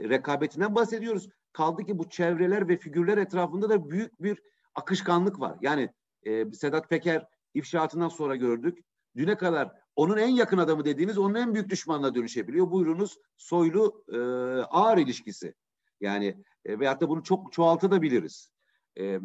rekabetinden 0.09 0.75
bahsediyoruz. 0.75 1.29
Kaldı 1.53 1.85
ki 1.85 1.97
bu 1.99 2.09
çevreler 2.09 2.67
ve 2.67 2.77
figürler 2.77 3.17
etrafında 3.17 3.69
da 3.69 3.89
büyük 3.89 4.23
bir 4.23 4.41
akışkanlık 4.75 5.39
var. 5.39 5.57
Yani 5.61 5.89
e, 6.23 6.51
Sedat 6.51 6.89
Peker 6.89 7.25
ifşaatından 7.53 8.09
sonra 8.09 8.35
gördük. 8.35 8.79
Düne 9.15 9.37
kadar 9.37 9.71
onun 9.95 10.17
en 10.17 10.29
yakın 10.29 10.57
adamı 10.57 10.85
dediğiniz 10.85 11.17
onun 11.17 11.35
en 11.35 11.53
büyük 11.53 11.69
düşmanına 11.69 12.15
dönüşebiliyor. 12.15 12.71
Buyurunuz 12.71 13.17
soylu 13.37 14.03
e, 14.13 14.17
ağır 14.61 14.97
ilişkisi. 14.97 15.53
Yani 16.01 16.43
e, 16.65 16.79
veyahut 16.79 17.01
da 17.01 17.09
bunu 17.09 17.23
çok 17.23 17.51
çoğaltabiliriz. 17.53 18.51
E, 18.95 19.03
yani 19.03 19.21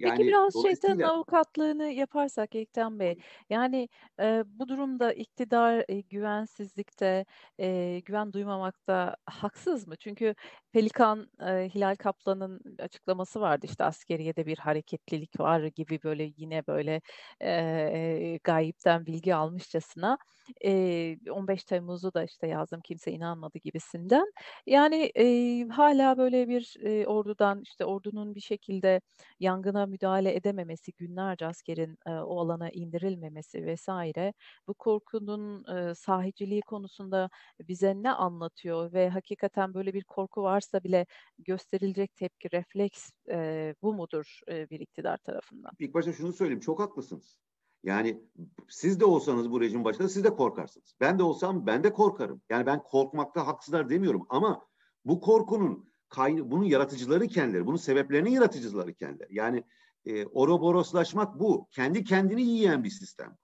Peki 0.00 0.26
biraz 0.26 0.54
şeytan 0.62 0.98
avukatlığını 0.98 1.84
yaparsak 1.84 2.54
Ekten 2.54 2.98
Bey, 2.98 3.18
yani 3.50 3.88
e, 4.20 4.44
bu 4.46 4.68
durumda 4.68 5.12
iktidar 5.12 5.84
e, 5.88 6.00
güvensizlikte, 6.00 7.26
e, 7.58 8.00
güven 8.04 8.32
duymamakta 8.32 9.16
haksız 9.26 9.86
mı? 9.86 9.96
Çünkü 9.96 10.34
Pelikan 10.76 11.30
e, 11.40 11.68
Hilal 11.74 11.96
Kaplan'ın 11.96 12.60
açıklaması 12.78 13.40
vardı 13.40 13.66
işte 13.66 13.84
askeriyede 13.84 14.46
bir 14.46 14.58
hareketlilik 14.58 15.40
var 15.40 15.60
gibi 15.64 16.02
böyle 16.04 16.32
yine 16.36 16.66
böyle 16.66 17.00
e, 17.42 18.38
gayipten 18.44 19.06
bilgi 19.06 19.34
almışçasına. 19.34 20.18
E, 20.64 21.30
15 21.30 21.64
Temmuz'u 21.64 22.14
da 22.14 22.24
işte 22.24 22.46
yazdım 22.46 22.80
kimse 22.80 23.12
inanmadı 23.12 23.58
gibisinden. 23.58 24.32
Yani 24.66 25.10
e, 25.16 25.24
hala 25.68 26.18
böyle 26.18 26.48
bir 26.48 26.76
e, 26.80 27.06
ordudan 27.06 27.60
işte 27.62 27.84
ordunun 27.84 28.34
bir 28.34 28.40
şekilde 28.40 29.00
yangına 29.40 29.86
müdahale 29.86 30.34
edememesi, 30.34 30.92
günlerce 30.92 31.46
askerin 31.46 31.98
e, 32.06 32.10
o 32.10 32.40
alana 32.40 32.70
indirilmemesi 32.70 33.64
vesaire 33.66 34.32
bu 34.68 34.74
korkunun 34.74 35.64
e, 35.90 35.94
sahiciliği 35.94 36.60
konusunda 36.62 37.30
bize 37.60 37.94
ne 37.94 38.12
anlatıyor 38.12 38.92
ve 38.92 39.08
hakikaten 39.08 39.74
böyle 39.74 39.94
bir 39.94 40.04
korku 40.04 40.42
varsa 40.66 40.84
bile 40.84 41.06
gösterilecek 41.38 42.16
tepki, 42.16 42.50
refleks 42.52 43.10
e, 43.30 43.74
bu 43.82 43.94
mudur 43.94 44.40
e, 44.48 44.70
bir 44.70 44.80
iktidar 44.80 45.18
tarafından? 45.18 45.72
İlk 45.78 45.94
başta 45.94 46.12
şunu 46.12 46.32
söyleyeyim, 46.32 46.60
çok 46.60 46.80
haklısınız. 46.80 47.36
Yani 47.82 48.20
siz 48.68 49.00
de 49.00 49.04
olsanız 49.04 49.50
bu 49.50 49.60
rejim 49.60 49.84
başında 49.84 50.08
siz 50.08 50.24
de 50.24 50.30
korkarsınız. 50.30 50.94
Ben 51.00 51.18
de 51.18 51.22
olsam 51.22 51.66
ben 51.66 51.84
de 51.84 51.92
korkarım. 51.92 52.42
Yani 52.50 52.66
ben 52.66 52.82
korkmakta 52.82 53.46
haksızlar 53.46 53.90
demiyorum 53.90 54.26
ama 54.28 54.66
bu 55.04 55.20
korkunun 55.20 55.90
kayna 56.08 56.50
bunun 56.50 56.64
yaratıcıları 56.64 57.26
kendileri, 57.26 57.66
bunun 57.66 57.76
sebeplerinin 57.76 58.30
yaratıcıları 58.30 58.94
kendileri. 58.94 59.34
Yani 59.34 59.64
e, 60.04 60.26
oroboroslaşmak 60.26 61.40
bu. 61.40 61.68
Kendi 61.70 62.04
kendini 62.04 62.42
yiyen 62.42 62.84
bir 62.84 62.90
sistem. 62.90 63.36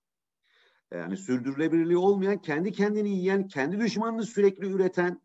Yani 0.92 1.16
sürdürülebilirliği 1.16 1.96
olmayan, 1.96 2.42
kendi 2.42 2.72
kendini 2.72 3.08
yiyen, 3.08 3.48
kendi 3.48 3.80
düşmanını 3.80 4.26
sürekli 4.26 4.66
üreten 4.66 5.20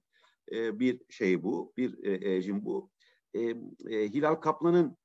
e, 0.51 0.79
bir 0.79 1.01
şey 1.09 1.43
bu, 1.43 1.73
bir 1.77 2.05
e, 2.05 2.21
rejim 2.21 2.65
bu. 2.65 2.89
E, 3.33 3.55
Hilal 3.89 4.35
Kaplan'ın 4.35 4.97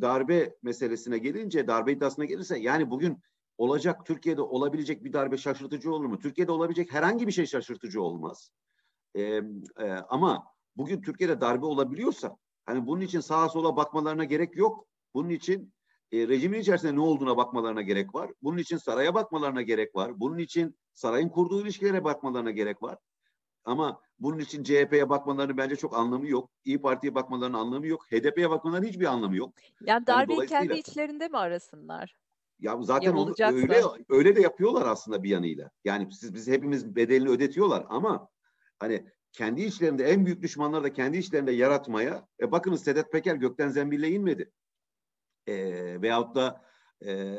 darbe 0.00 0.56
meselesine 0.62 1.18
gelince, 1.18 1.66
darbe 1.66 1.92
iddiasına 1.92 2.24
gelirse 2.24 2.58
yani 2.58 2.90
bugün 2.90 3.18
olacak 3.58 4.06
Türkiye'de 4.06 4.42
olabilecek 4.42 5.04
bir 5.04 5.12
darbe 5.12 5.36
şaşırtıcı 5.36 5.92
olur 5.92 6.04
mu? 6.04 6.18
Türkiye'de 6.18 6.52
olabilecek 6.52 6.92
herhangi 6.92 7.26
bir 7.26 7.32
şey 7.32 7.46
şaşırtıcı 7.46 8.02
olmaz. 8.02 8.50
Ama 10.08 10.44
bugün 10.76 11.02
Türkiye'de 11.02 11.40
darbe 11.40 11.66
olabiliyorsa 11.66 12.36
hani 12.66 12.86
bunun 12.86 13.00
için 13.00 13.20
sağa 13.20 13.48
sola 13.48 13.76
bakmalarına 13.76 14.24
gerek 14.24 14.56
yok. 14.56 14.86
Bunun 15.14 15.28
için 15.28 15.72
e, 16.12 16.28
rejimin 16.28 16.60
içerisinde 16.60 16.94
ne 16.94 17.00
olduğuna 17.00 17.36
bakmalarına 17.36 17.82
gerek 17.82 18.14
var. 18.14 18.30
Bunun 18.42 18.58
için 18.58 18.76
saraya 18.76 19.14
bakmalarına 19.14 19.62
gerek 19.62 19.94
var. 19.96 20.20
Bunun 20.20 20.38
için 20.38 20.78
sarayın 20.94 21.28
kurduğu 21.28 21.62
ilişkilere 21.62 22.04
bakmalarına 22.04 22.50
gerek 22.50 22.82
var. 22.82 22.98
Ama 23.68 24.00
bunun 24.18 24.38
için 24.38 24.62
CHP'ye 24.62 25.08
bakmalarının 25.08 25.56
bence 25.56 25.76
çok 25.76 25.96
anlamı 25.96 26.28
yok. 26.28 26.50
İyi 26.64 26.80
Parti'ye 26.80 27.14
bakmalarının 27.14 27.58
anlamı 27.58 27.86
yok. 27.86 28.06
HDP'ye 28.12 28.50
bakmalarının 28.50 28.86
hiçbir 28.86 29.04
anlamı 29.04 29.36
yok. 29.36 29.54
Yani 29.80 30.06
darbeyi 30.06 30.38
yani 30.38 30.48
kendi 30.48 30.74
içlerinde 30.74 31.28
mi 31.28 31.38
arasınlar? 31.38 32.16
Ya 32.60 32.82
zaten 32.82 33.12
onu, 33.12 33.34
öyle 33.40 33.82
öyle 34.08 34.36
de 34.36 34.40
yapıyorlar 34.40 34.86
aslında 34.86 35.22
bir 35.22 35.28
yanıyla. 35.28 35.70
Yani 35.84 36.12
siz 36.12 36.34
biz 36.34 36.48
hepimiz 36.48 36.96
bedelini 36.96 37.28
ödetiyorlar 37.28 37.86
ama 37.88 38.28
hani 38.78 39.06
kendi 39.32 39.62
içlerinde 39.62 40.04
en 40.04 40.26
büyük 40.26 40.42
düşmanları 40.42 40.84
da 40.84 40.92
kendi 40.92 41.18
içlerinde 41.18 41.52
yaratmaya 41.52 42.26
e 42.40 42.52
bakınız 42.52 42.82
Sedat 42.82 43.12
Peker 43.12 43.34
gökten 43.34 43.68
zembille 43.68 44.08
inmedi. 44.08 44.52
E, 45.46 45.56
veyahut 46.02 46.34
da 46.34 46.64
e, 47.06 47.36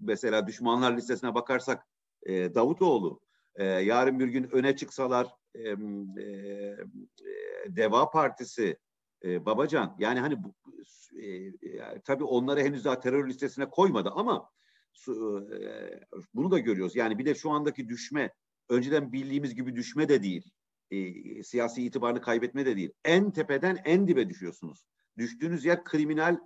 mesela 0.00 0.46
düşmanlar 0.46 0.96
listesine 0.96 1.34
bakarsak 1.34 1.86
e, 2.22 2.54
Davutoğlu 2.54 3.23
e, 3.56 3.64
yarın 3.64 4.20
bir 4.20 4.28
gün 4.28 4.50
öne 4.52 4.76
çıksalar 4.76 5.26
e, 5.54 5.70
e, 5.70 5.76
Deva 7.68 8.10
Partisi 8.10 8.78
e, 9.24 9.46
Babacan 9.46 9.96
yani 9.98 10.20
hani 10.20 10.44
bu, 10.44 10.54
e, 11.20 11.26
yani, 11.68 12.00
tabii 12.04 12.24
onları 12.24 12.60
henüz 12.60 12.84
daha 12.84 13.00
terör 13.00 13.28
listesine 13.28 13.70
koymadı 13.70 14.10
ama 14.14 14.50
e, 15.08 15.14
bunu 16.34 16.50
da 16.50 16.58
görüyoruz. 16.58 16.96
Yani 16.96 17.18
bir 17.18 17.26
de 17.26 17.34
şu 17.34 17.50
andaki 17.50 17.88
düşme 17.88 18.32
önceden 18.68 19.12
bildiğimiz 19.12 19.54
gibi 19.54 19.76
düşme 19.76 20.08
de 20.08 20.22
değil. 20.22 20.50
E, 20.90 21.42
siyasi 21.42 21.84
itibarını 21.84 22.20
kaybetme 22.20 22.66
de 22.66 22.76
değil. 22.76 22.92
En 23.04 23.30
tepeden 23.30 23.78
en 23.84 24.08
dibe 24.08 24.28
düşüyorsunuz. 24.28 24.86
Düştüğünüz 25.18 25.64
yer 25.64 25.84
kriminal 25.84 26.38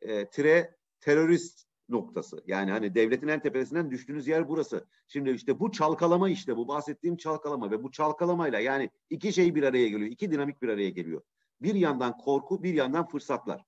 e, 0.00 0.30
tire 0.30 0.76
terörist 1.00 1.64
noktası. 1.92 2.42
Yani 2.46 2.70
hani 2.70 2.94
devletin 2.94 3.28
en 3.28 3.42
tepesinden 3.42 3.90
düştüğünüz 3.90 4.28
yer 4.28 4.48
burası. 4.48 4.86
Şimdi 5.08 5.30
işte 5.30 5.60
bu 5.60 5.72
çalkalama 5.72 6.30
işte 6.30 6.56
bu 6.56 6.68
bahsettiğim 6.68 7.16
çalkalama 7.16 7.70
ve 7.70 7.82
bu 7.82 7.90
çalkalamayla 7.90 8.60
yani 8.60 8.90
iki 9.10 9.32
şey 9.32 9.54
bir 9.54 9.62
araya 9.62 9.88
geliyor. 9.88 10.10
iki 10.10 10.30
dinamik 10.30 10.62
bir 10.62 10.68
araya 10.68 10.90
geliyor. 10.90 11.22
Bir 11.60 11.74
yandan 11.74 12.18
korku, 12.18 12.62
bir 12.62 12.74
yandan 12.74 13.06
fırsatlar. 13.06 13.64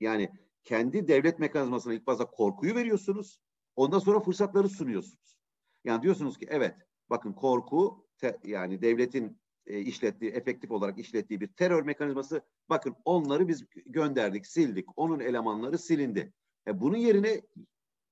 Yani 0.00 0.30
kendi 0.64 1.08
devlet 1.08 1.38
mekanizmasına 1.38 1.94
ilk 1.94 2.06
başta 2.06 2.24
korkuyu 2.24 2.74
veriyorsunuz. 2.74 3.40
Ondan 3.76 3.98
sonra 3.98 4.20
fırsatları 4.20 4.68
sunuyorsunuz. 4.68 5.38
Yani 5.84 6.02
diyorsunuz 6.02 6.38
ki 6.38 6.46
evet 6.50 6.74
bakın 7.10 7.32
korku 7.32 8.06
te, 8.18 8.38
yani 8.44 8.82
devletin 8.82 9.40
e, 9.66 9.80
işlettiği, 9.80 10.30
efektif 10.30 10.70
olarak 10.70 10.98
işlettiği 10.98 11.40
bir 11.40 11.46
terör 11.46 11.82
mekanizması. 11.82 12.42
Bakın 12.68 12.96
onları 13.04 13.48
biz 13.48 13.64
gönderdik, 13.86 14.46
sildik. 14.46 14.86
Onun 14.96 15.20
elemanları 15.20 15.78
silindi. 15.78 16.32
E, 16.68 16.80
bunun 16.80 16.96
yerine 16.96 17.42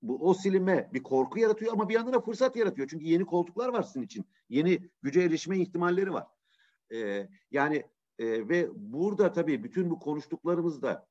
bu 0.02 0.28
o 0.28 0.34
silinme 0.34 0.90
bir 0.92 1.02
korku 1.02 1.38
yaratıyor 1.38 1.72
ama 1.72 1.88
bir 1.88 1.94
yandan 1.94 2.12
da 2.12 2.20
fırsat 2.20 2.56
yaratıyor. 2.56 2.88
Çünkü 2.88 3.04
yeni 3.04 3.24
koltuklar 3.24 3.68
var 3.68 3.82
sizin 3.82 4.02
için. 4.02 4.24
Yeni 4.48 4.90
güce 5.02 5.20
erişme 5.20 5.58
ihtimalleri 5.58 6.12
var. 6.12 6.26
E, 6.92 7.28
yani 7.50 7.84
E, 8.18 8.48
ve 8.48 8.68
burada 8.74 9.32
tabii 9.32 9.64
bütün 9.64 9.90
bu 9.90 9.98
konuştuklarımızda 9.98 11.08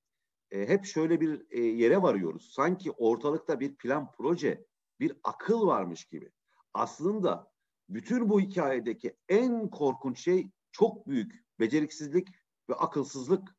e, 0.51 0.67
hep 0.67 0.85
şöyle 0.85 1.21
bir 1.21 1.45
e, 1.51 1.61
yere 1.61 2.01
varıyoruz. 2.01 2.51
Sanki 2.53 2.91
ortalıkta 2.91 3.59
bir 3.59 3.75
plan 3.75 4.11
proje, 4.11 4.65
bir 4.99 5.13
akıl 5.23 5.67
varmış 5.67 6.05
gibi. 6.05 6.31
Aslında 6.73 7.51
bütün 7.89 8.29
bu 8.29 8.41
hikayedeki 8.41 9.15
en 9.29 9.69
korkunç 9.69 10.19
şey 10.19 10.49
çok 10.71 11.07
büyük 11.07 11.45
beceriksizlik 11.59 12.27
ve 12.69 12.73
akılsızlık 12.73 13.55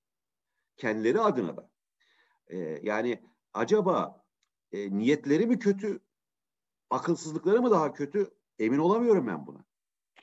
kendileri 0.77 1.21
adına 1.21 1.57
da. 1.57 1.71
E, 2.47 2.57
yani 2.83 3.23
acaba 3.57 4.25
e, 4.73 4.99
niyetleri 4.99 5.47
mi 5.47 5.59
kötü, 5.59 6.01
akılsızlıkları 6.91 7.63
mı 7.63 7.71
daha 7.71 7.93
kötü? 7.93 8.31
Emin 8.59 8.79
olamıyorum 8.79 9.27
ben 9.27 9.47
buna. 9.47 9.65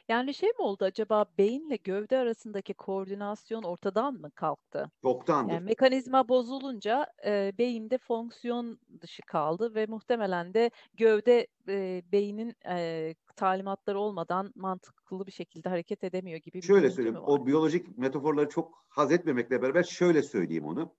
Yani 0.09 0.33
şey 0.33 0.49
mi 0.49 0.55
oldu 0.59 0.85
acaba 0.85 1.25
beyinle 1.37 1.75
gövde 1.75 2.17
arasındaki 2.17 2.73
koordinasyon 2.73 3.63
ortadan 3.63 4.13
mı 4.13 4.31
kalktı? 4.31 4.91
Çoktandır. 5.01 5.53
Yani 5.53 5.63
mekanizma 5.65 6.29
bozulunca 6.29 7.07
e, 7.25 7.51
beyinde 7.57 7.97
fonksiyon 7.97 8.79
dışı 9.01 9.21
kaldı 9.21 9.75
ve 9.75 9.85
muhtemelen 9.85 10.53
de 10.53 10.71
gövde 10.93 11.47
e, 11.67 12.01
beynin 12.11 12.53
e, 12.69 13.15
talimatları 13.35 13.99
olmadan 13.99 14.51
mantıklı 14.55 15.27
bir 15.27 15.31
şekilde 15.31 15.69
hareket 15.69 16.03
edemiyor 16.03 16.39
gibi 16.39 16.57
bir 16.57 16.61
Şöyle 16.61 16.89
söyleyeyim, 16.89 17.17
o 17.25 17.45
biyolojik 17.45 17.97
metaforları 17.97 18.49
çok 18.49 18.85
haz 18.89 19.11
etmemekle 19.11 19.61
beraber 19.61 19.83
şöyle 19.83 20.23
söyleyeyim 20.23 20.65
onu. 20.65 20.95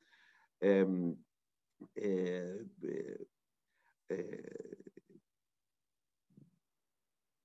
Ee, 0.62 0.84
e, 1.96 2.08
e, 4.10 4.16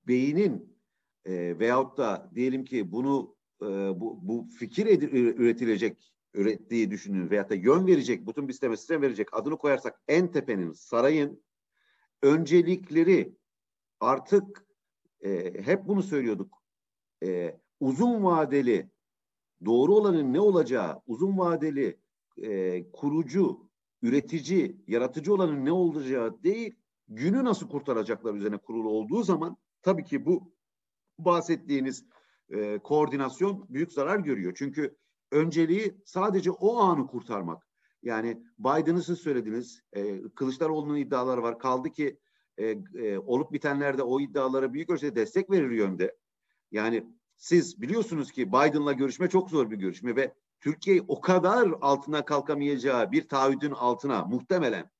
beynin 0.08 0.76
e, 1.24 1.58
veyahut 1.58 1.98
da 1.98 2.30
diyelim 2.34 2.64
ki 2.64 2.92
bunu 2.92 3.36
e, 3.62 3.66
bu, 4.00 4.18
bu 4.22 4.48
fikir 4.58 5.02
üretilecek, 5.12 6.12
ürettiği 6.34 6.90
düşünün 6.90 7.30
veyahut 7.30 7.50
da 7.50 7.54
yön 7.54 7.86
verecek, 7.86 8.26
bütün 8.26 8.48
bir 8.48 8.52
sisteme 8.52 8.76
sistem 8.76 9.02
verecek 9.02 9.28
adını 9.32 9.58
koyarsak 9.58 10.02
en 10.08 10.32
tepenin, 10.32 10.72
sarayın 10.72 11.42
öncelikleri 12.22 13.34
artık 14.00 14.66
e, 15.24 15.62
hep 15.64 15.88
bunu 15.88 16.02
söylüyorduk. 16.02 16.62
E, 17.24 17.60
uzun 17.80 18.24
vadeli 18.24 18.90
doğru 19.64 19.94
olanın 19.94 20.32
ne 20.32 20.40
olacağı, 20.40 21.02
uzun 21.06 21.38
vadeli 21.38 22.00
e, 22.42 22.90
kurucu, 22.90 23.69
üretici, 24.02 24.76
yaratıcı 24.86 25.34
olanın 25.34 25.64
ne 25.64 25.72
olacağı 25.72 26.42
değil, 26.42 26.76
günü 27.08 27.44
nasıl 27.44 27.68
kurtaracaklar 27.68 28.34
üzerine 28.34 28.58
kurulu 28.58 28.88
olduğu 28.88 29.22
zaman 29.22 29.56
tabii 29.82 30.04
ki 30.04 30.26
bu 30.26 30.52
bahsettiğiniz 31.18 32.04
e, 32.50 32.78
koordinasyon 32.78 33.66
büyük 33.68 33.92
zarar 33.92 34.18
görüyor. 34.18 34.52
Çünkü 34.56 34.96
önceliği 35.32 36.00
sadece 36.04 36.50
o 36.50 36.76
anı 36.76 37.06
kurtarmak. 37.06 37.66
Yani 38.02 38.42
Biden'ı 38.58 39.02
siz 39.02 39.18
söylediniz. 39.18 39.82
E, 39.92 40.22
Kılıçdaroğlu'nun 40.22 40.96
iddiaları 40.96 41.42
var. 41.42 41.58
Kaldı 41.58 41.90
ki 41.90 42.18
e, 42.58 42.66
e, 42.94 43.18
olup 43.18 43.52
bitenlerde 43.52 44.02
o 44.02 44.20
iddialara 44.20 44.72
büyük 44.72 44.90
ölçüde 44.90 45.16
destek 45.16 45.50
verir 45.50 45.70
yönde. 45.70 46.16
Yani 46.70 47.06
siz 47.36 47.82
biliyorsunuz 47.82 48.32
ki 48.32 48.48
Biden'la 48.48 48.92
görüşme 48.92 49.28
çok 49.28 49.50
zor 49.50 49.70
bir 49.70 49.76
görüşme 49.76 50.16
ve 50.16 50.34
Türkiye 50.60 51.02
o 51.08 51.20
kadar 51.20 51.68
altına 51.80 52.24
kalkamayacağı 52.24 53.12
bir 53.12 53.28
taahhüdün 53.28 53.70
altına 53.70 54.24
muhtemelen 54.24 54.90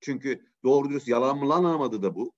çünkü 0.00 0.46
doğru 0.64 0.90
dürüst 0.90 1.08
yalanlanamadı 1.08 2.02
da 2.02 2.14
bu. 2.14 2.32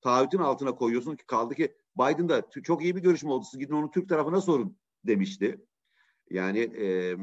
Taahhütün 0.00 0.38
altına 0.38 0.74
koyuyorsun 0.74 1.16
ki 1.16 1.26
kaldı 1.26 1.54
ki 1.54 1.74
Biden 1.96 2.28
da 2.28 2.42
çok 2.62 2.82
iyi 2.82 2.96
bir 2.96 3.02
görüşme 3.02 3.30
oldu. 3.30 3.44
Siz 3.50 3.60
gidin 3.60 3.74
onu 3.74 3.90
Türk 3.90 4.08
tarafına 4.08 4.40
sorun 4.40 4.78
demişti. 5.04 5.66
Yani 6.30 6.58
e, 6.58 7.16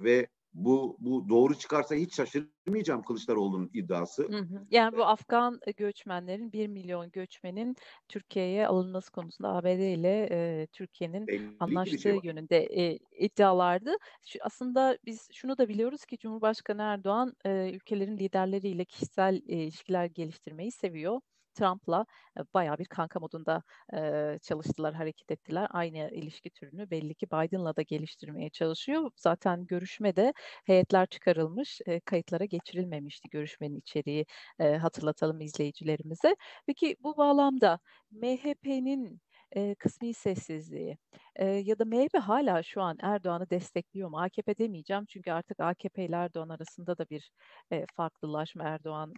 ve 0.00 0.26
bu 0.52 0.96
bu 1.00 1.28
doğru 1.28 1.54
çıkarsa 1.54 1.94
hiç 1.94 2.14
şaşırmayacağım 2.14 3.02
Kılıçdaroğlu'nun 3.02 3.70
iddiası. 3.74 4.22
Hı 4.30 4.38
hı. 4.38 4.66
Yani 4.70 4.96
bu 4.96 5.04
Afgan 5.04 5.58
göçmenlerin 5.76 6.52
1 6.52 6.66
milyon 6.66 7.10
göçmenin 7.10 7.76
Türkiye'ye 8.08 8.66
alınması 8.66 9.10
konusunda 9.12 9.48
ABD 9.48 9.94
ile 9.94 10.28
e, 10.30 10.66
Türkiye'nin 10.72 11.32
anlaştığı 11.60 11.98
şey 11.98 12.16
var. 12.16 12.22
yönünde 12.22 12.56
e, 12.58 12.98
iddialardı. 13.18 13.96
Şu, 14.26 14.38
aslında 14.42 14.98
biz 15.06 15.28
şunu 15.32 15.58
da 15.58 15.68
biliyoruz 15.68 16.04
ki 16.04 16.18
Cumhurbaşkanı 16.18 16.82
Erdoğan 16.82 17.32
e, 17.44 17.70
ülkelerin 17.74 18.18
liderleriyle 18.18 18.84
kişisel 18.84 19.34
e, 19.48 19.56
ilişkiler 19.56 20.04
geliştirmeyi 20.04 20.72
seviyor. 20.72 21.20
Trump'la 21.54 22.06
bayağı 22.54 22.78
bir 22.78 22.84
kanka 22.84 23.20
modunda 23.20 23.62
e, 23.94 24.38
çalıştılar, 24.42 24.94
hareket 24.94 25.30
ettiler. 25.30 25.66
Aynı 25.70 26.10
ilişki 26.10 26.50
türünü 26.50 26.90
belli 26.90 27.14
ki 27.14 27.26
Biden'la 27.26 27.76
da 27.76 27.82
geliştirmeye 27.82 28.50
çalışıyor. 28.50 29.10
Zaten 29.16 29.66
görüşmede 29.66 30.32
heyetler 30.66 31.06
çıkarılmış, 31.06 31.80
e, 31.86 32.00
kayıtlara 32.00 32.44
geçirilmemişti 32.44 33.28
görüşmenin 33.30 33.76
içeriği 33.78 34.26
e, 34.58 34.76
hatırlatalım 34.76 35.40
izleyicilerimize. 35.40 36.36
Peki 36.66 36.96
bu 37.00 37.16
bağlamda 37.16 37.78
MHP'nin 38.10 39.20
e, 39.52 39.74
kısmi 39.74 40.14
sessizliği 40.14 40.98
e, 41.36 41.46
ya 41.46 41.78
da 41.78 41.84
MHP 41.84 42.18
hala 42.18 42.62
şu 42.62 42.82
an 42.82 42.98
Erdoğan'ı 43.02 43.50
destekliyor 43.50 44.08
mu? 44.08 44.20
AKP 44.20 44.58
demeyeceğim 44.58 45.04
çünkü 45.08 45.30
artık 45.30 45.60
AKP 45.60 46.04
ile 46.04 46.16
Erdoğan 46.16 46.48
arasında 46.48 46.98
da 46.98 47.06
bir 47.10 47.32
e, 47.72 47.86
farklılaşma. 47.94 48.64
Erdoğan 48.64 49.14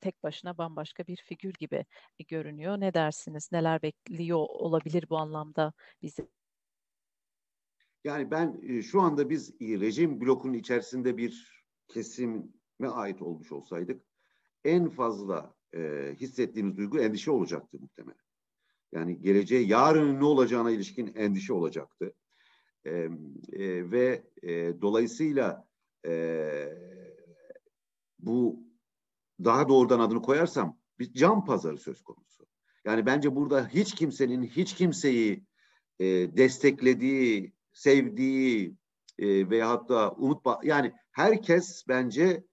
tek 0.00 0.22
başına 0.22 0.58
bambaşka 0.58 1.06
bir 1.06 1.16
figür 1.16 1.52
gibi 1.52 1.84
görünüyor. 2.28 2.80
Ne 2.80 2.94
dersiniz? 2.94 3.48
Neler 3.52 3.82
bekliyor 3.82 4.38
olabilir 4.38 5.04
bu 5.10 5.16
anlamda 5.18 5.72
bizi? 6.02 6.28
Yani 8.04 8.30
ben 8.30 8.80
şu 8.80 9.00
anda 9.00 9.30
biz 9.30 9.60
rejim 9.60 10.20
blokunun 10.20 10.54
içerisinde 10.54 11.16
bir 11.16 11.62
kesime 11.88 12.42
ait 12.88 13.22
olmuş 13.22 13.52
olsaydık 13.52 14.02
en 14.64 14.88
fazla 14.88 15.54
e, 15.74 16.12
hissettiğimiz 16.20 16.76
duygu 16.76 16.98
endişe 16.98 17.30
olacaktı 17.30 17.78
muhtemelen. 17.80 18.21
Yani 18.92 19.20
geleceğe 19.20 19.62
yarının 19.62 20.20
ne 20.20 20.24
olacağına 20.24 20.70
ilişkin 20.70 21.14
endişe 21.14 21.52
olacaktı. 21.52 22.14
E, 22.84 22.90
e, 22.90 23.10
ve 23.90 24.22
e, 24.42 24.80
dolayısıyla 24.80 25.68
e, 26.06 26.14
bu 28.18 28.64
daha 29.44 29.68
doğrudan 29.68 30.00
adını 30.00 30.22
koyarsam 30.22 30.78
bir 30.98 31.12
can 31.12 31.44
pazarı 31.44 31.78
söz 31.78 32.02
konusu. 32.02 32.46
Yani 32.84 33.06
bence 33.06 33.36
burada 33.36 33.68
hiç 33.68 33.94
kimsenin 33.94 34.42
hiç 34.42 34.74
kimseyi 34.74 35.44
e, 35.98 36.06
desteklediği, 36.36 37.52
sevdiği 37.72 38.76
e, 39.18 39.50
veya 39.50 39.70
hatta 39.70 40.10
umut 40.10 40.46
yani 40.64 40.92
herkes 41.10 41.84
bence 41.88 42.44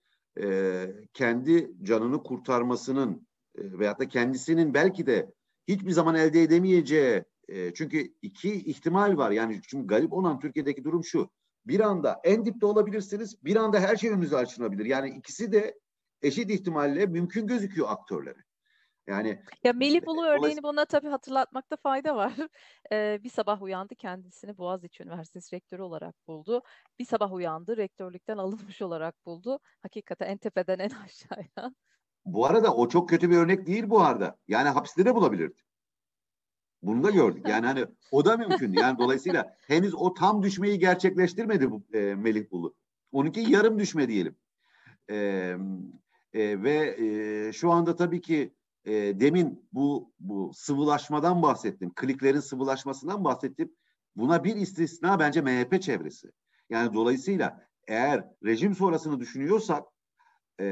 e, 0.41 0.85
kendi 1.13 1.71
canını 1.83 2.23
kurtarmasının 2.23 3.27
e, 3.57 3.79
veyahut 3.79 3.99
da 3.99 4.07
kendisinin 4.07 4.73
belki 4.73 5.05
de 5.05 5.31
hiçbir 5.69 5.91
zaman 5.91 6.15
elde 6.15 6.43
edemeyeceği 6.43 7.23
e, 7.47 7.73
çünkü 7.73 8.13
iki 8.21 8.53
ihtimal 8.53 9.17
var. 9.17 9.31
Yani 9.31 9.61
çünkü 9.67 9.87
garip 9.87 10.13
olan 10.13 10.39
Türkiye'deki 10.39 10.83
durum 10.83 11.03
şu. 11.03 11.29
Bir 11.67 11.79
anda 11.79 12.21
en 12.23 12.45
dipte 12.45 12.65
olabilirsiniz, 12.65 13.43
bir 13.45 13.55
anda 13.55 13.79
her 13.79 13.95
şey 13.95 14.09
önünüze 14.09 14.37
açılabilir. 14.37 14.85
Yani 14.85 15.09
ikisi 15.09 15.51
de 15.51 15.79
eşit 16.21 16.51
ihtimalle 16.51 17.05
mümkün 17.05 17.47
gözüküyor 17.47 17.87
aktörlere. 17.89 18.43
Yani 19.07 19.43
ya 19.63 19.73
Melih 19.73 20.05
Bulu 20.05 20.25
örneğini 20.25 20.63
buna 20.63 20.85
tabii 20.85 21.07
hatırlatmakta 21.07 21.75
fayda 21.75 22.15
var. 22.15 22.33
Ee, 22.91 23.19
bir 23.23 23.29
sabah 23.29 23.61
uyandı 23.61 23.95
kendisini 23.95 24.57
Boğaziçi 24.57 25.03
Üniversitesi 25.03 25.55
rektörü 25.55 25.81
olarak 25.81 26.27
buldu. 26.27 26.63
Bir 26.99 27.05
sabah 27.05 27.33
uyandı 27.33 27.77
rektörlükten 27.77 28.37
alınmış 28.37 28.81
olarak 28.81 29.25
buldu. 29.25 29.59
Hakikaten 29.81 30.27
en 30.27 30.37
tepeden 30.37 30.79
en 30.79 30.89
aşağıya. 31.05 31.73
Bu 32.33 32.45
arada 32.45 32.75
o 32.75 32.89
çok 32.89 33.09
kötü 33.09 33.29
bir 33.29 33.37
örnek 33.37 33.67
değil 33.67 33.89
bu 33.89 34.01
arada. 34.01 34.37
Yani 34.47 34.69
hapiste 34.69 35.05
de 35.05 35.15
bulabilirdi. 35.15 35.61
Bunu 36.81 37.03
da 37.03 37.09
gördük. 37.09 37.47
Yani 37.47 37.65
hani 37.65 37.85
o 38.11 38.25
da 38.25 38.37
mümkün. 38.37 38.73
Yani 38.73 38.97
dolayısıyla 38.97 39.55
henüz 39.67 39.95
o 39.95 40.13
tam 40.13 40.43
düşmeyi 40.43 40.79
gerçekleştirmedi 40.79 41.71
bu 41.71 41.83
e, 41.93 42.15
Melih 42.15 42.51
Bulu. 42.51 42.75
Onunki 43.11 43.39
yarım 43.39 43.79
düşme 43.79 44.07
diyelim. 44.07 44.35
E, 45.09 45.15
e, 46.33 46.63
ve 46.63 46.95
e, 46.99 47.53
şu 47.53 47.71
anda 47.71 47.95
tabii 47.95 48.21
ki 48.21 48.53
e, 48.85 48.91
demin 49.19 49.67
bu 49.73 50.13
bu 50.19 50.51
sıvılaşmadan 50.53 51.41
bahsettim. 51.41 51.91
Kliklerin 51.95 52.39
sıvılaşmasından 52.39 53.23
bahsettim. 53.23 53.71
Buna 54.15 54.43
bir 54.43 54.55
istisna 54.55 55.19
bence 55.19 55.41
MHP 55.41 55.81
çevresi. 55.81 56.31
Yani 56.69 56.93
dolayısıyla 56.93 57.67
eğer 57.87 58.27
rejim 58.45 58.75
sonrasını 58.75 59.19
düşünüyorsak 59.19 59.83
e, 60.59 60.65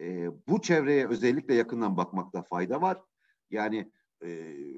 e, 0.00 0.30
bu 0.48 0.62
çevreye 0.62 1.08
özellikle 1.08 1.54
yakından 1.54 1.96
bakmakta 1.96 2.42
fayda 2.42 2.82
var. 2.82 2.98
Yani 3.50 3.90
e, 4.22 4.28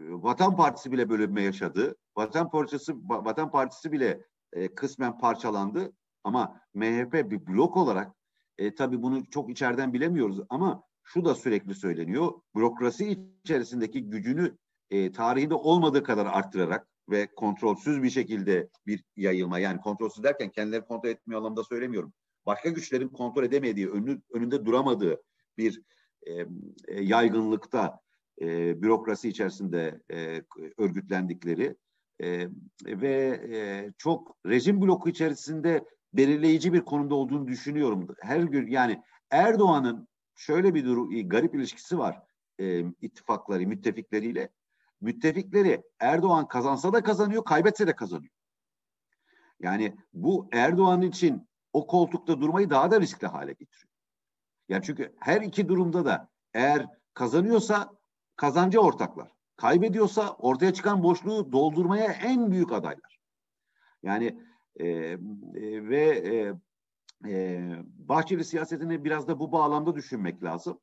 Vatan 0.09 0.57
Partisi 0.57 0.93
bile 0.93 1.09
bölünme 1.09 1.43
yaşadı. 1.43 1.97
Vatan 2.17 2.51
Partisi 2.51 2.95
Vatan 3.09 3.51
Partisi 3.51 3.93
bile 3.93 4.23
e, 4.53 4.75
kısmen 4.75 5.19
parçalandı. 5.19 5.93
Ama 6.25 6.61
MHP 6.75 7.31
bir 7.31 7.47
blok 7.47 7.77
olarak 7.77 8.13
e, 8.59 8.75
tabii 8.75 9.03
bunu 9.03 9.27
çok 9.31 9.51
içeriden 9.51 9.93
bilemiyoruz 9.93 10.41
ama 10.49 10.83
şu 11.03 11.25
da 11.25 11.35
sürekli 11.35 11.75
söyleniyor. 11.75 12.33
Bürokrasi 12.55 13.31
içerisindeki 13.45 14.11
gücünü 14.11 14.57
e, 14.91 15.13
tarihinde 15.13 15.55
olmadığı 15.55 16.03
kadar 16.03 16.27
arttırarak 16.27 16.89
ve 17.11 17.35
kontrolsüz 17.35 18.03
bir 18.03 18.11
şekilde 18.11 18.69
bir 18.87 19.05
yayılma. 19.17 19.59
Yani 19.59 19.81
kontrolsüz 19.81 20.25
derken 20.25 20.51
kendileri 20.51 20.85
kontrol 20.85 21.11
etmiyor 21.11 21.41
anlamda 21.41 21.65
söylemiyorum. 21.65 22.13
Başka 22.47 22.69
güçlerin 22.69 23.09
kontrol 23.09 23.45
edemediği, 23.45 23.91
önü, 23.91 24.21
önünde 24.33 24.65
duramadığı 24.65 25.23
bir 25.59 25.83
e, 26.27 26.33
e, 26.89 27.03
yaygınlıkta 27.03 28.01
e, 28.41 28.83
bürokrasi 28.83 29.29
içerisinde 29.29 30.01
e, 30.13 30.43
örgütlendikleri 30.79 31.77
e, 32.23 32.49
ve 32.87 33.41
e, 33.53 33.91
çok 33.99 34.37
rejim 34.47 34.81
bloku 34.81 35.09
içerisinde 35.09 35.85
belirleyici 36.13 36.73
bir 36.73 36.81
konumda 36.81 37.15
olduğunu 37.15 37.49
düşünüyorum. 37.49 38.09
Her 38.21 38.41
gün 38.41 38.67
yani 38.67 39.03
Erdoğan'ın 39.31 40.09
şöyle 40.37 40.75
bir 40.75 40.85
durum, 40.85 41.29
garip 41.29 41.55
ilişkisi 41.55 41.99
var 41.99 42.23
e, 42.61 42.85
ittifakları, 43.01 43.67
müttefikleriyle. 43.67 44.49
Müttefikleri 45.01 45.83
Erdoğan 46.01 46.49
kazansa 46.49 46.93
da 46.93 47.03
kazanıyor, 47.03 47.45
kaybetse 47.45 47.87
de 47.87 47.97
kazanıyor. 47.97 48.33
Yani 49.61 49.97
bu 50.13 50.49
Erdoğan 50.53 51.03
için 51.03 51.46
o 51.77 51.87
koltukta 51.87 52.41
durmayı 52.41 52.71
daha 52.71 52.91
da 52.91 53.01
riskli 53.01 53.27
hale 53.27 53.53
getiriyor. 53.53 53.93
Yani 54.69 54.83
çünkü 54.85 55.15
her 55.21 55.41
iki 55.41 55.69
durumda 55.69 56.05
da 56.05 56.29
eğer 56.55 56.87
kazanıyorsa 57.15 57.93
kazancı 58.37 58.81
ortaklar. 58.81 59.31
Kaybediyorsa 59.57 60.31
ortaya 60.31 60.75
çıkan 60.75 61.03
boşluğu 61.03 61.53
doldurmaya 61.53 62.13
en 62.13 62.51
büyük 62.51 62.73
adaylar. 62.73 63.19
Yani 64.03 64.39
e, 64.77 64.87
e, 64.89 65.19
ve 65.89 66.05
e, 66.05 66.55
e, 67.31 67.71
Bahçeli 67.85 68.45
siyasetini 68.45 69.05
biraz 69.05 69.29
da 69.29 69.39
bu 69.39 69.53
bağlamda 69.53 69.95
düşünmek 69.95 70.43
lazım. 70.43 70.81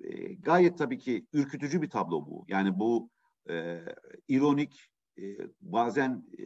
E, 0.00 0.34
gayet 0.34 0.78
tabii 0.78 0.98
ki 0.98 1.26
ürkütücü 1.32 1.82
bir 1.82 1.90
tablo 1.90 2.26
bu. 2.26 2.44
Yani 2.48 2.78
bu 2.78 3.10
e, 3.50 3.80
ironik, 4.28 4.90
e, 5.18 5.22
bazen 5.60 6.24
e, 6.38 6.42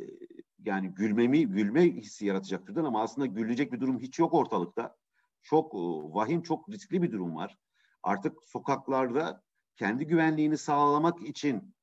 yani 0.67 0.89
gülmemi, 0.89 1.47
gülme 1.47 1.83
hissi 1.83 2.27
yaratacak 2.27 2.67
türden 2.67 2.85
ama 2.85 3.03
aslında 3.03 3.27
gülecek 3.27 3.73
bir 3.73 3.81
durum 3.81 4.01
hiç 4.01 4.19
yok 4.19 4.35
ortalıkta. 4.35 4.97
Çok 5.43 5.75
e, 5.75 5.79
vahim, 6.15 6.43
çok 6.43 6.69
riskli 6.69 7.03
bir 7.03 7.13
durum 7.13 7.37
var. 7.37 7.59
Artık 8.03 8.45
sokaklarda 8.45 9.43
kendi 9.77 10.07
güvenliğini 10.07 10.59
sağlamak 10.59 11.23
için 11.23 11.75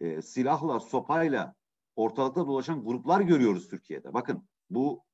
e, 0.00 0.22
silahla, 0.22 0.80
sopayla 0.80 1.54
ortalıkta 1.96 2.46
dolaşan 2.46 2.84
gruplar 2.84 3.20
görüyoruz 3.20 3.68
Türkiye'de. 3.68 4.14
Bakın 4.14 4.48
bu 4.70 5.04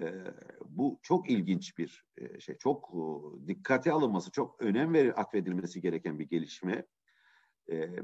e, 0.00 0.14
bu 0.64 0.98
çok 1.02 1.30
ilginç 1.30 1.78
bir 1.78 2.04
e, 2.16 2.40
şey. 2.40 2.58
Çok 2.58 2.90
e, 2.94 3.00
dikkate 3.46 3.92
alınması, 3.92 4.30
çok 4.30 4.62
önem 4.62 4.92
ver, 4.92 5.06
atfedilmesi 5.06 5.80
gereken 5.80 6.18
bir 6.18 6.28
gelişme. 6.28 6.86
E, 7.68 7.76
e, 7.76 7.98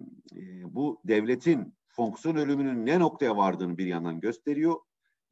bu 0.65 1.01
devletin 1.05 1.75
fonksiyon 1.97 2.37
ölümünün 2.37 2.87
ne 2.87 3.01
noktaya 3.01 3.37
vardığını 3.37 3.79
bir 3.79 3.87
yandan 3.87 4.21
gösteriyor. 4.21 4.81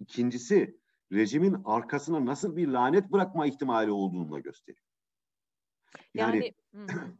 İkincisi 0.01 0.79
rejimin 1.13 1.57
arkasına 1.65 2.27
nasıl 2.27 2.57
bir 2.57 2.69
lanet 2.69 3.13
bırakma 3.13 3.47
ihtimali 3.47 3.91
olduğunu 3.91 4.33
da 4.33 4.39
gösteriyor. 4.39 4.87
Yani, 6.15 6.53
yani 6.75 7.15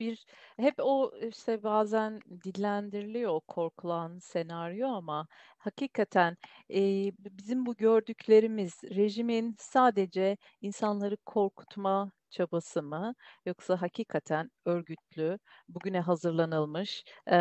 bir 0.00 0.26
hep 0.56 0.74
o 0.78 1.12
işte 1.28 1.62
bazen 1.62 2.20
dillendiriliyor 2.44 3.40
korkulan 3.40 4.18
senaryo 4.18 4.88
ama 4.88 5.26
hakikaten 5.58 6.36
e, 6.70 6.80
bizim 7.18 7.66
bu 7.66 7.76
gördüklerimiz 7.76 8.84
rejimin 8.84 9.56
sadece 9.58 10.36
insanları 10.60 11.16
korkutma 11.16 12.12
çabası 12.32 12.82
mı 12.82 13.14
yoksa 13.46 13.82
hakikaten 13.82 14.50
örgütlü, 14.66 15.38
bugüne 15.68 16.00
hazırlanılmış, 16.00 17.04
e, 17.26 17.36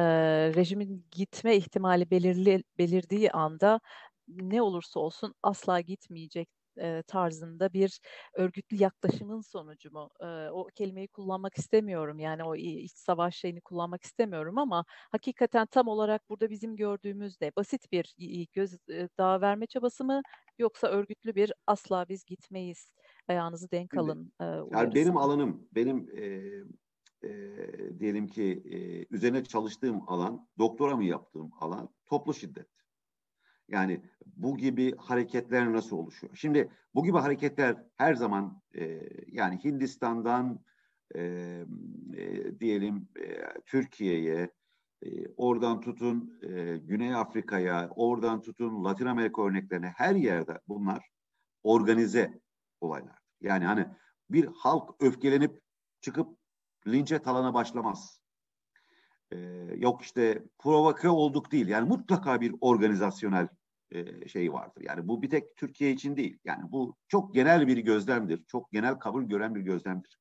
rejimin 0.55 1.05
gitme 1.11 1.55
ihtimali 1.55 2.11
belirli, 2.11 2.63
belirdiği 2.77 3.31
anda 3.31 3.79
ne 4.27 4.61
olursa 4.61 4.99
olsun 4.99 5.33
asla 5.43 5.79
gitmeyecek 5.81 6.49
e, 6.81 7.03
tarzında 7.07 7.73
bir 7.73 7.99
örgütlü 8.33 8.77
yaklaşımın 8.77 9.41
sonucu 9.41 9.91
mu? 9.91 10.09
E, 10.21 10.49
o 10.49 10.65
kelimeyi 10.75 11.07
kullanmak 11.07 11.57
istemiyorum. 11.57 12.19
Yani 12.19 12.43
o 12.43 12.55
iç 12.55 12.91
savaş 12.97 13.35
şeyini 13.35 13.61
kullanmak 13.61 14.03
istemiyorum 14.03 14.57
ama 14.57 14.85
hakikaten 15.11 15.65
tam 15.67 15.87
olarak 15.87 16.29
burada 16.29 16.49
bizim 16.49 16.75
gördüğümüz 16.75 17.39
de 17.41 17.51
basit 17.55 17.91
bir 17.91 18.15
göz 18.53 18.73
e, 18.89 19.09
daha 19.17 19.41
verme 19.41 19.65
çabası 19.67 20.03
mı 20.05 20.21
yoksa 20.59 20.87
örgütlü 20.87 21.35
bir 21.35 21.53
asla 21.67 22.05
biz 22.09 22.25
gitmeyiz 22.25 22.91
ayağınızı 23.27 23.71
denk 23.71 23.97
alın 23.97 24.33
e, 24.41 24.45
Yani 24.45 24.95
benim 24.95 25.17
alanım, 25.17 25.67
benim 25.75 26.09
e, 26.17 26.23
e, 27.27 27.99
diyelim 27.99 28.27
ki 28.27 28.63
e, 28.65 29.05
üzerine 29.15 29.43
çalıştığım 29.43 30.09
alan, 30.09 30.47
doktora 30.57 30.95
mı 30.95 31.03
yaptığım 31.03 31.51
alan 31.59 31.89
toplu 32.05 32.33
şiddet. 32.33 32.67
Yani 33.67 34.01
bu 34.25 34.57
gibi 34.57 34.95
hareketler 34.95 35.73
nasıl 35.73 35.97
oluşuyor? 35.97 36.35
Şimdi 36.35 36.71
bu 36.95 37.03
gibi 37.03 37.17
hareketler 37.17 37.85
her 37.97 38.13
zaman 38.13 38.61
e, 38.75 39.01
yani 39.27 39.63
Hindistan'dan 39.63 40.59
e, 41.15 41.21
e, 42.17 42.59
diyelim 42.59 43.07
e, 43.19 43.43
Türkiye'ye, 43.65 44.51
e, 45.05 45.27
oradan 45.37 45.81
tutun 45.81 46.39
e, 46.43 46.77
Güney 46.77 47.15
Afrika'ya, 47.15 47.89
oradan 47.95 48.41
tutun 48.41 48.83
Latin 48.83 49.05
Amerika 49.05 49.45
örneklerine 49.45 49.93
her 49.95 50.15
yerde 50.15 50.59
bunlar 50.67 51.09
organize 51.63 52.41
olaylar. 52.81 53.19
Yani 53.41 53.65
hani 53.65 53.87
bir 54.29 54.45
halk 54.45 54.89
öfkelenip 54.99 55.61
çıkıp 56.01 56.37
linçe 56.87 57.19
talana 57.19 57.53
başlamaz. 57.53 58.21
Ee, 59.31 59.37
yok 59.77 60.01
işte 60.01 60.43
provoke 60.59 61.09
olduk 61.09 61.51
değil. 61.51 61.67
Yani 61.67 61.89
mutlaka 61.89 62.41
bir 62.41 62.55
organizasyonel 62.61 63.47
e, 63.91 64.27
şey 64.27 64.53
vardır. 64.53 64.81
Yani 64.81 65.07
bu 65.07 65.21
bir 65.21 65.29
tek 65.29 65.57
Türkiye 65.57 65.91
için 65.91 66.17
değil. 66.17 66.39
Yani 66.45 66.71
bu 66.71 66.95
çok 67.07 67.33
genel 67.33 67.67
bir 67.67 67.77
gözlemdir. 67.77 68.43
Çok 68.47 68.71
genel 68.71 68.95
kabul 68.95 69.23
gören 69.23 69.55
bir 69.55 69.61
gözlemdir. 69.61 70.19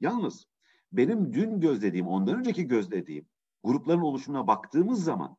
Yalnız 0.00 0.46
benim 0.92 1.32
dün 1.32 1.60
gözlediğim, 1.60 2.08
ondan 2.08 2.38
önceki 2.38 2.68
gözlediğim 2.68 3.26
grupların 3.64 4.00
oluşumuna 4.00 4.46
baktığımız 4.46 5.04
zaman 5.04 5.36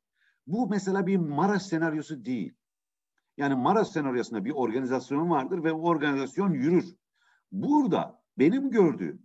bu 0.47 0.67
mesela 0.69 1.07
bir 1.07 1.17
Maraş 1.17 1.63
senaryosu 1.63 2.25
değil. 2.25 2.53
Yani 3.39 3.55
Maraş 3.55 3.87
senaryosunda 3.87 4.45
bir 4.45 4.51
organizasyon 4.51 5.29
vardır 5.29 5.63
ve 5.63 5.71
o 5.71 5.81
organizasyon 5.81 6.53
yürür. 6.53 6.95
Burada 7.51 8.21
benim 8.37 8.71
gördüğüm 8.71 9.21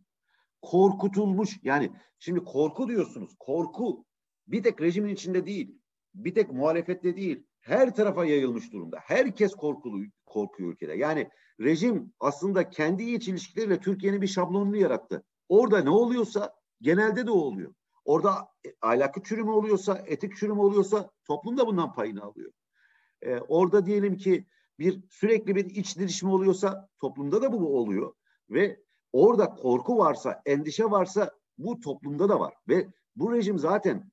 korkutulmuş 0.63 1.59
yani 1.63 1.93
şimdi 2.19 2.45
korku 2.45 2.89
diyorsunuz. 2.89 3.35
Korku 3.39 4.05
bir 4.47 4.63
tek 4.63 4.81
rejimin 4.81 5.15
içinde 5.15 5.47
değil. 5.47 5.79
Bir 6.15 6.35
tek 6.35 6.53
muhalefette 6.53 7.17
değil 7.17 7.47
her 7.61 7.95
tarafa 7.95 8.25
yayılmış 8.25 8.73
durumda. 8.73 8.99
Herkes 9.03 9.55
korkulu, 9.55 10.05
korkuyor 10.27 10.73
ülkede. 10.73 10.95
Yani 10.95 11.31
rejim 11.61 12.13
aslında 12.21 12.71
kendi 12.71 13.03
iç 13.03 13.29
ilişkileriyle 13.29 13.81
Türkiye'nin 13.81 14.23
bir 14.23 14.27
şablonunu 14.27 14.77
yarattı. 14.77 15.25
Orada 15.49 15.79
ne 15.83 15.91
oluyorsa 15.91 16.55
genelde 16.81 17.27
de 17.27 17.31
o 17.31 17.39
oluyor. 17.39 17.75
Orada 18.05 18.49
e, 18.67 18.69
ahlakı 18.83 19.23
çürümü 19.23 19.51
oluyorsa, 19.51 20.03
etik 20.07 20.37
çürümü 20.37 20.61
oluyorsa 20.61 21.11
toplum 21.25 21.59
da 21.59 21.67
bundan 21.67 21.93
payını 21.93 22.23
alıyor. 22.23 22.53
Ee, 23.25 23.39
orada 23.49 23.87
diyelim 23.87 24.17
ki 24.17 24.47
bir 24.79 25.01
sürekli 25.11 25.57
bir 25.57 25.65
iç 25.65 25.99
dirişme 25.99 26.31
oluyorsa 26.31 26.89
toplumda 27.01 27.43
da 27.43 27.53
bu 27.53 27.79
oluyor. 27.79 28.15
Ve 28.51 28.81
orada 29.13 29.51
korku 29.51 29.99
varsa, 29.99 30.43
endişe 30.47 30.85
varsa 30.85 31.31
bu 31.59 31.81
toplumda 31.81 32.29
da 32.29 32.41
var. 32.41 32.55
Ve 32.69 32.89
bu 33.17 33.33
rejim 33.33 33.59
zaten 33.59 34.11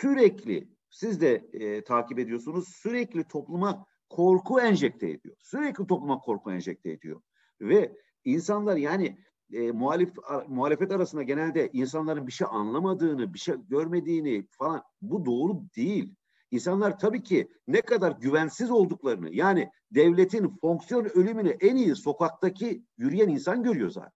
sürekli 0.00 0.68
siz 0.90 1.20
de 1.20 1.34
e, 1.52 1.84
takip 1.84 2.18
ediyorsunuz. 2.18 2.68
Sürekli 2.68 3.24
topluma 3.24 3.86
korku 4.08 4.60
enjekte 4.60 5.10
ediyor. 5.10 5.36
Sürekli 5.38 5.86
topluma 5.86 6.18
korku 6.18 6.52
enjekte 6.52 6.90
ediyor. 6.90 7.20
Ve 7.60 7.96
insanlar 8.24 8.76
yani 8.76 9.18
e, 9.52 9.72
muhalif 9.72 10.12
muhalefet 10.48 10.92
arasında 10.92 11.22
genelde 11.22 11.70
insanların 11.72 12.26
bir 12.26 12.32
şey 12.32 12.46
anlamadığını, 12.50 13.34
bir 13.34 13.38
şey 13.38 13.54
görmediğini 13.68 14.46
falan 14.50 14.82
bu 15.02 15.26
doğru 15.26 15.62
değil. 15.76 16.14
İnsanlar 16.54 16.98
tabii 16.98 17.22
ki 17.22 17.48
ne 17.68 17.80
kadar 17.80 18.12
güvensiz 18.12 18.70
olduklarını 18.70 19.34
yani 19.34 19.70
devletin 19.90 20.56
fonksiyon 20.60 21.04
ölümünü 21.04 21.48
en 21.48 21.76
iyi 21.76 21.96
sokaktaki 21.96 22.84
yürüyen 22.96 23.28
insan 23.28 23.62
görüyor 23.62 23.90
zaten. 23.90 24.12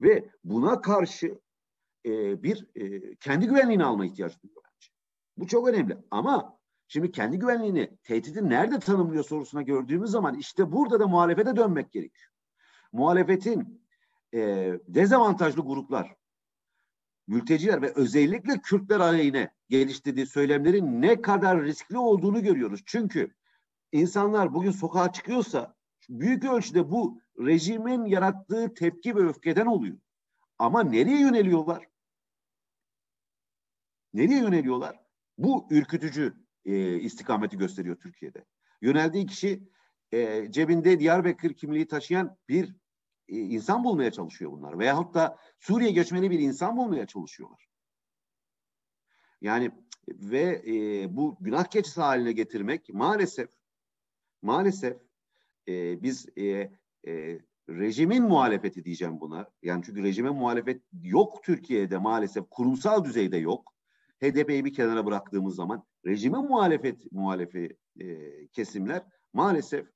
Ve 0.00 0.30
buna 0.44 0.80
karşı 0.80 1.40
e, 2.06 2.42
bir 2.42 2.66
e, 2.74 3.14
kendi 3.16 3.46
güvenliğini 3.46 3.84
alma 3.84 4.06
ihtiyacı 4.06 4.42
duyuyor. 4.42 4.62
Bu 5.36 5.46
çok 5.46 5.68
önemli. 5.68 5.98
Ama 6.10 6.58
şimdi 6.88 7.12
kendi 7.12 7.38
güvenliğini, 7.38 7.98
tehdidi 8.02 8.48
nerede 8.48 8.78
tanımlıyor 8.78 9.24
sorusuna 9.24 9.62
gördüğümüz 9.62 10.10
zaman 10.10 10.34
işte 10.34 10.72
burada 10.72 11.00
da 11.00 11.06
muhalefete 11.06 11.56
dönmek 11.56 11.92
gerekiyor. 11.92 12.32
Muhalefetin 12.92 13.86
e, 14.34 14.72
dezavantajlı 14.88 15.62
gruplar, 15.62 16.16
mülteciler 17.26 17.82
ve 17.82 17.92
özellikle 17.94 18.60
Kürtler 18.60 19.00
aleyhine 19.00 19.50
geliştirdiği 19.68 20.26
söylemlerin 20.26 21.02
ne 21.02 21.22
kadar 21.22 21.62
riskli 21.62 21.98
olduğunu 21.98 22.42
görüyoruz. 22.42 22.82
Çünkü 22.86 23.34
insanlar 23.92 24.54
bugün 24.54 24.70
sokağa 24.70 25.12
çıkıyorsa 25.12 25.74
büyük 26.08 26.44
ölçüde 26.44 26.90
bu 26.90 27.20
rejimin 27.38 28.04
yarattığı 28.04 28.74
tepki 28.74 29.16
ve 29.16 29.20
öfkeden 29.20 29.66
oluyor. 29.66 29.98
Ama 30.58 30.82
nereye 30.82 31.20
yöneliyorlar? 31.20 31.86
Nereye 34.14 34.40
yöneliyorlar? 34.40 35.00
Bu 35.38 35.66
ürkütücü 35.70 36.34
e, 36.64 36.98
istikameti 36.98 37.58
gösteriyor 37.58 37.96
Türkiye'de. 37.96 38.44
Yöneldiği 38.82 39.26
kişi 39.26 39.62
e, 40.12 40.50
cebinde 40.50 41.00
Diyarbakır 41.00 41.54
kimliği 41.54 41.86
taşıyan 41.86 42.36
bir 42.48 42.74
insan 43.32 43.84
bulmaya 43.84 44.10
çalışıyor 44.10 44.52
bunlar. 44.52 44.78
Veyahut 44.78 45.14
da 45.14 45.38
Suriye 45.58 45.90
göçmeni 45.90 46.30
bir 46.30 46.38
insan 46.38 46.76
bulmaya 46.76 47.06
çalışıyorlar. 47.06 47.68
Yani 49.40 49.70
ve 50.08 50.62
e, 50.66 51.06
bu 51.16 51.36
günah 51.40 51.64
keçisi 51.64 52.00
haline 52.00 52.32
getirmek 52.32 52.88
maalesef 52.94 53.50
maalesef 54.42 54.96
e, 55.68 56.02
biz 56.02 56.28
e, 56.38 56.72
e, 57.06 57.40
rejimin 57.68 58.22
muhalefeti 58.22 58.84
diyeceğim 58.84 59.20
buna. 59.20 59.50
Yani 59.62 59.82
çünkü 59.86 60.02
rejime 60.02 60.30
muhalefet 60.30 60.82
yok 61.02 61.44
Türkiye'de 61.44 61.98
maalesef 61.98 62.44
kurumsal 62.50 63.04
düzeyde 63.04 63.36
yok. 63.36 63.72
HDP'yi 64.22 64.64
bir 64.64 64.74
kenara 64.74 65.06
bıraktığımız 65.06 65.54
zaman 65.54 65.84
rejime 66.06 66.38
muhalefet 66.38 67.12
muhalefi 67.12 67.76
e, 68.00 68.46
kesimler 68.46 69.02
maalesef 69.32 69.86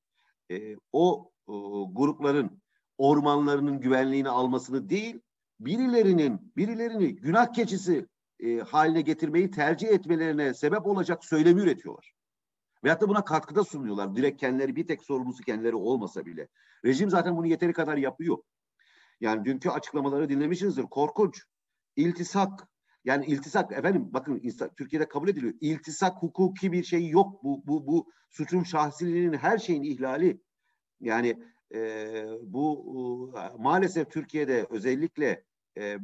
e, 0.50 0.76
o, 0.92 1.32
o 1.46 1.90
grupların 1.94 2.62
ormanlarının 2.98 3.80
güvenliğini 3.80 4.28
almasını 4.28 4.88
değil 4.88 5.20
birilerinin 5.60 6.52
birilerini 6.56 7.16
günah 7.16 7.52
keçisi 7.52 8.06
e, 8.40 8.58
haline 8.58 9.00
getirmeyi 9.00 9.50
tercih 9.50 9.88
etmelerine 9.88 10.54
sebep 10.54 10.86
olacak 10.86 11.24
söylemi 11.24 11.60
üretiyorlar. 11.60 12.12
Veyahut 12.84 13.02
da 13.02 13.08
buna 13.08 13.24
katkıda 13.24 13.64
sunuyorlar. 13.64 14.16
Direkt 14.16 14.40
kendileri 14.40 14.76
bir 14.76 14.86
tek 14.86 15.02
sorumlusu 15.02 15.42
kendileri 15.42 15.74
olmasa 15.76 16.26
bile. 16.26 16.48
Rejim 16.84 17.10
zaten 17.10 17.36
bunu 17.36 17.46
yeteri 17.46 17.72
kadar 17.72 17.96
yapıyor. 17.96 18.38
Yani 19.20 19.44
dünkü 19.44 19.70
açıklamaları 19.70 20.28
dinlemişsinizdir. 20.28 20.82
Korkunç. 20.82 21.42
İltisak. 21.96 22.68
Yani 23.04 23.26
iltisak 23.26 23.72
efendim 23.72 24.08
bakın 24.12 24.42
Türkiye'de 24.76 25.08
kabul 25.08 25.28
ediliyor. 25.28 25.54
İltisak 25.60 26.22
hukuki 26.22 26.72
bir 26.72 26.84
şey 26.84 27.08
yok. 27.08 27.44
Bu 27.44 27.66
bu 27.66 27.86
bu 27.86 28.10
suçun 28.30 28.62
şahsiliğinin 28.62 29.36
her 29.36 29.58
şeyin 29.58 29.82
ihlali. 29.82 30.40
Yani 31.00 31.42
e, 31.74 32.24
bu 32.42 33.32
e, 33.36 33.62
maalesef 33.62 34.10
Türkiye'de 34.10 34.66
özellikle 34.70 35.44
e, 35.78 35.98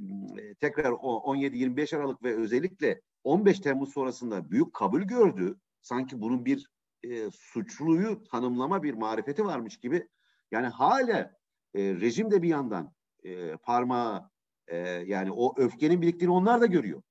tekrar 0.61 0.91
17-25 0.91 1.97
Aralık 1.97 2.23
ve 2.23 2.37
özellikle 2.37 3.01
15 3.25 3.61
Temmuz 3.61 3.93
sonrasında 3.93 4.51
büyük 4.51 4.75
kabul 4.75 5.03
gördü. 5.03 5.57
Sanki 5.83 6.21
bunun 6.21 6.45
bir 6.45 6.71
e, 7.03 7.31
suçluyu 7.31 8.25
tanımlama 8.25 8.83
bir 8.83 8.95
marifeti 8.95 9.45
varmış 9.45 9.77
gibi. 9.77 10.09
Yani 10.51 10.67
hala 10.67 11.37
e, 11.75 11.95
rejim 11.95 12.31
de 12.31 12.43
bir 12.43 12.49
yandan 12.49 12.93
e, 13.25 13.57
parmağı 13.57 14.31
e, 14.69 14.77
yani 14.89 15.33
o 15.33 15.55
öfkenin 15.57 16.03
biriktiğini 16.03 16.31
onlar 16.31 16.61
da 16.61 16.67
görüyor. 16.67 17.03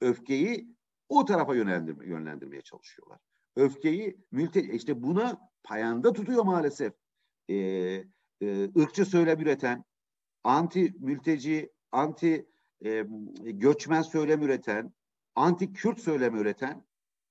Öfkeyi 0.00 0.76
o 1.08 1.24
tarafa 1.24 1.54
yönlendirme, 1.54 2.06
yönlendirmeye 2.06 2.62
çalışıyorlar. 2.62 3.18
Öfkeyi 3.56 4.16
mülteci 4.30 4.72
işte 4.72 5.02
buna 5.02 5.50
payanda 5.62 6.12
tutuyor 6.12 6.44
maalesef. 6.44 6.92
E, 7.48 7.54
e, 8.40 8.64
ırkçı 8.76 9.04
söylem 9.04 9.40
üreten, 9.40 9.84
anti 10.44 10.94
mülteci, 10.98 11.72
anti 11.92 12.46
e, 12.84 13.06
göçmen 13.42 14.02
söylem 14.02 14.42
üreten, 14.42 14.92
anti 15.34 15.72
Kürt 15.72 16.00
söylem 16.00 16.36
üreten 16.36 16.84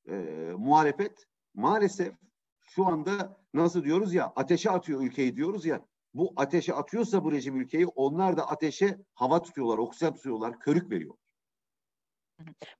e, 0.08 0.14
muhalefet 0.58 1.26
maalesef 1.54 2.14
şu 2.62 2.86
anda 2.86 3.38
nasıl 3.54 3.84
diyoruz 3.84 4.14
ya 4.14 4.34
ateşe 4.36 4.72
atıyor 4.72 5.02
ülkeyi 5.04 5.36
diyoruz 5.36 5.66
ya 5.66 5.86
bu 6.14 6.34
ateşe 6.36 6.74
atıyorsa 6.74 7.24
bu 7.24 7.32
rejim 7.32 7.62
ülkeyi 7.62 7.88
onlar 7.88 8.38
da 8.38 8.50
ateşe 8.50 8.98
hava 9.14 9.42
tutuyorlar, 9.42 9.78
oksijen 9.78 10.14
tutuyorlar, 10.14 10.60
körük 10.60 10.92
veriyor. 10.92 11.16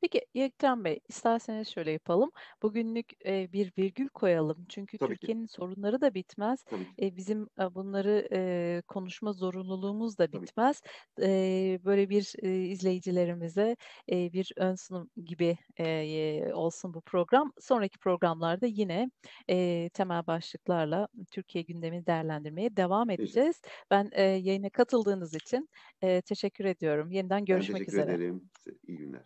Peki 0.02 0.22
Yekten 0.34 0.84
Bey, 0.84 1.00
isterseniz 1.10 1.68
şöyle 1.68 1.92
yapalım. 1.92 2.32
Bugünlük 2.62 3.26
e, 3.26 3.54
bir 3.54 3.72
virgül 3.78 4.08
koyalım. 4.10 4.66
Çünkü 4.70 4.98
Tabii 4.98 5.10
Türkiye'nin 5.10 5.46
sorunları 5.46 6.02
da 6.02 6.14
bitmez. 6.14 6.64
E, 7.02 7.16
bizim 7.16 7.48
e, 7.60 7.76
bunları 7.76 8.28
e, 8.34 8.82
konuşma 8.88 9.34
zorunluluğumuz 9.34 10.18
da 10.18 10.32
bitmez. 10.32 10.82
E, 11.22 11.80
böyle 11.86 12.10
bir 12.10 12.34
e, 12.44 12.56
izleyicilerimize 12.66 13.76
e, 14.12 14.34
bir 14.34 14.52
ön 14.58 14.76
sunum 14.76 15.10
gibi 15.26 15.58
e, 15.80 16.54
olsun 16.54 16.94
bu 16.94 17.02
program. 17.02 17.54
Sonraki 17.60 18.00
programlarda 18.00 18.66
yine 18.66 19.12
e, 19.50 19.90
temel 19.94 20.28
başlıklarla 20.28 21.08
Türkiye 21.32 21.64
gündemini 21.64 22.06
değerlendirmeye 22.06 22.78
devam 22.78 23.08
Teşekkür. 23.08 23.24
edeceğiz. 23.24 23.62
Ben 23.92 24.10
e, 24.14 24.24
yayına 24.24 24.70
katıldığınız 24.70 25.36
için 25.36 25.70
e, 26.02 26.22
teşekkür 26.22 26.66
ediyorum. 26.66 27.12
Yeniden 27.12 27.40
Ben 27.40 27.46
görüşmek 27.46 27.78
teşekkür 27.86 27.94
üzere. 27.94 28.14
ederim. 28.16 28.50
İyi 28.88 28.98
günler. 28.98 29.24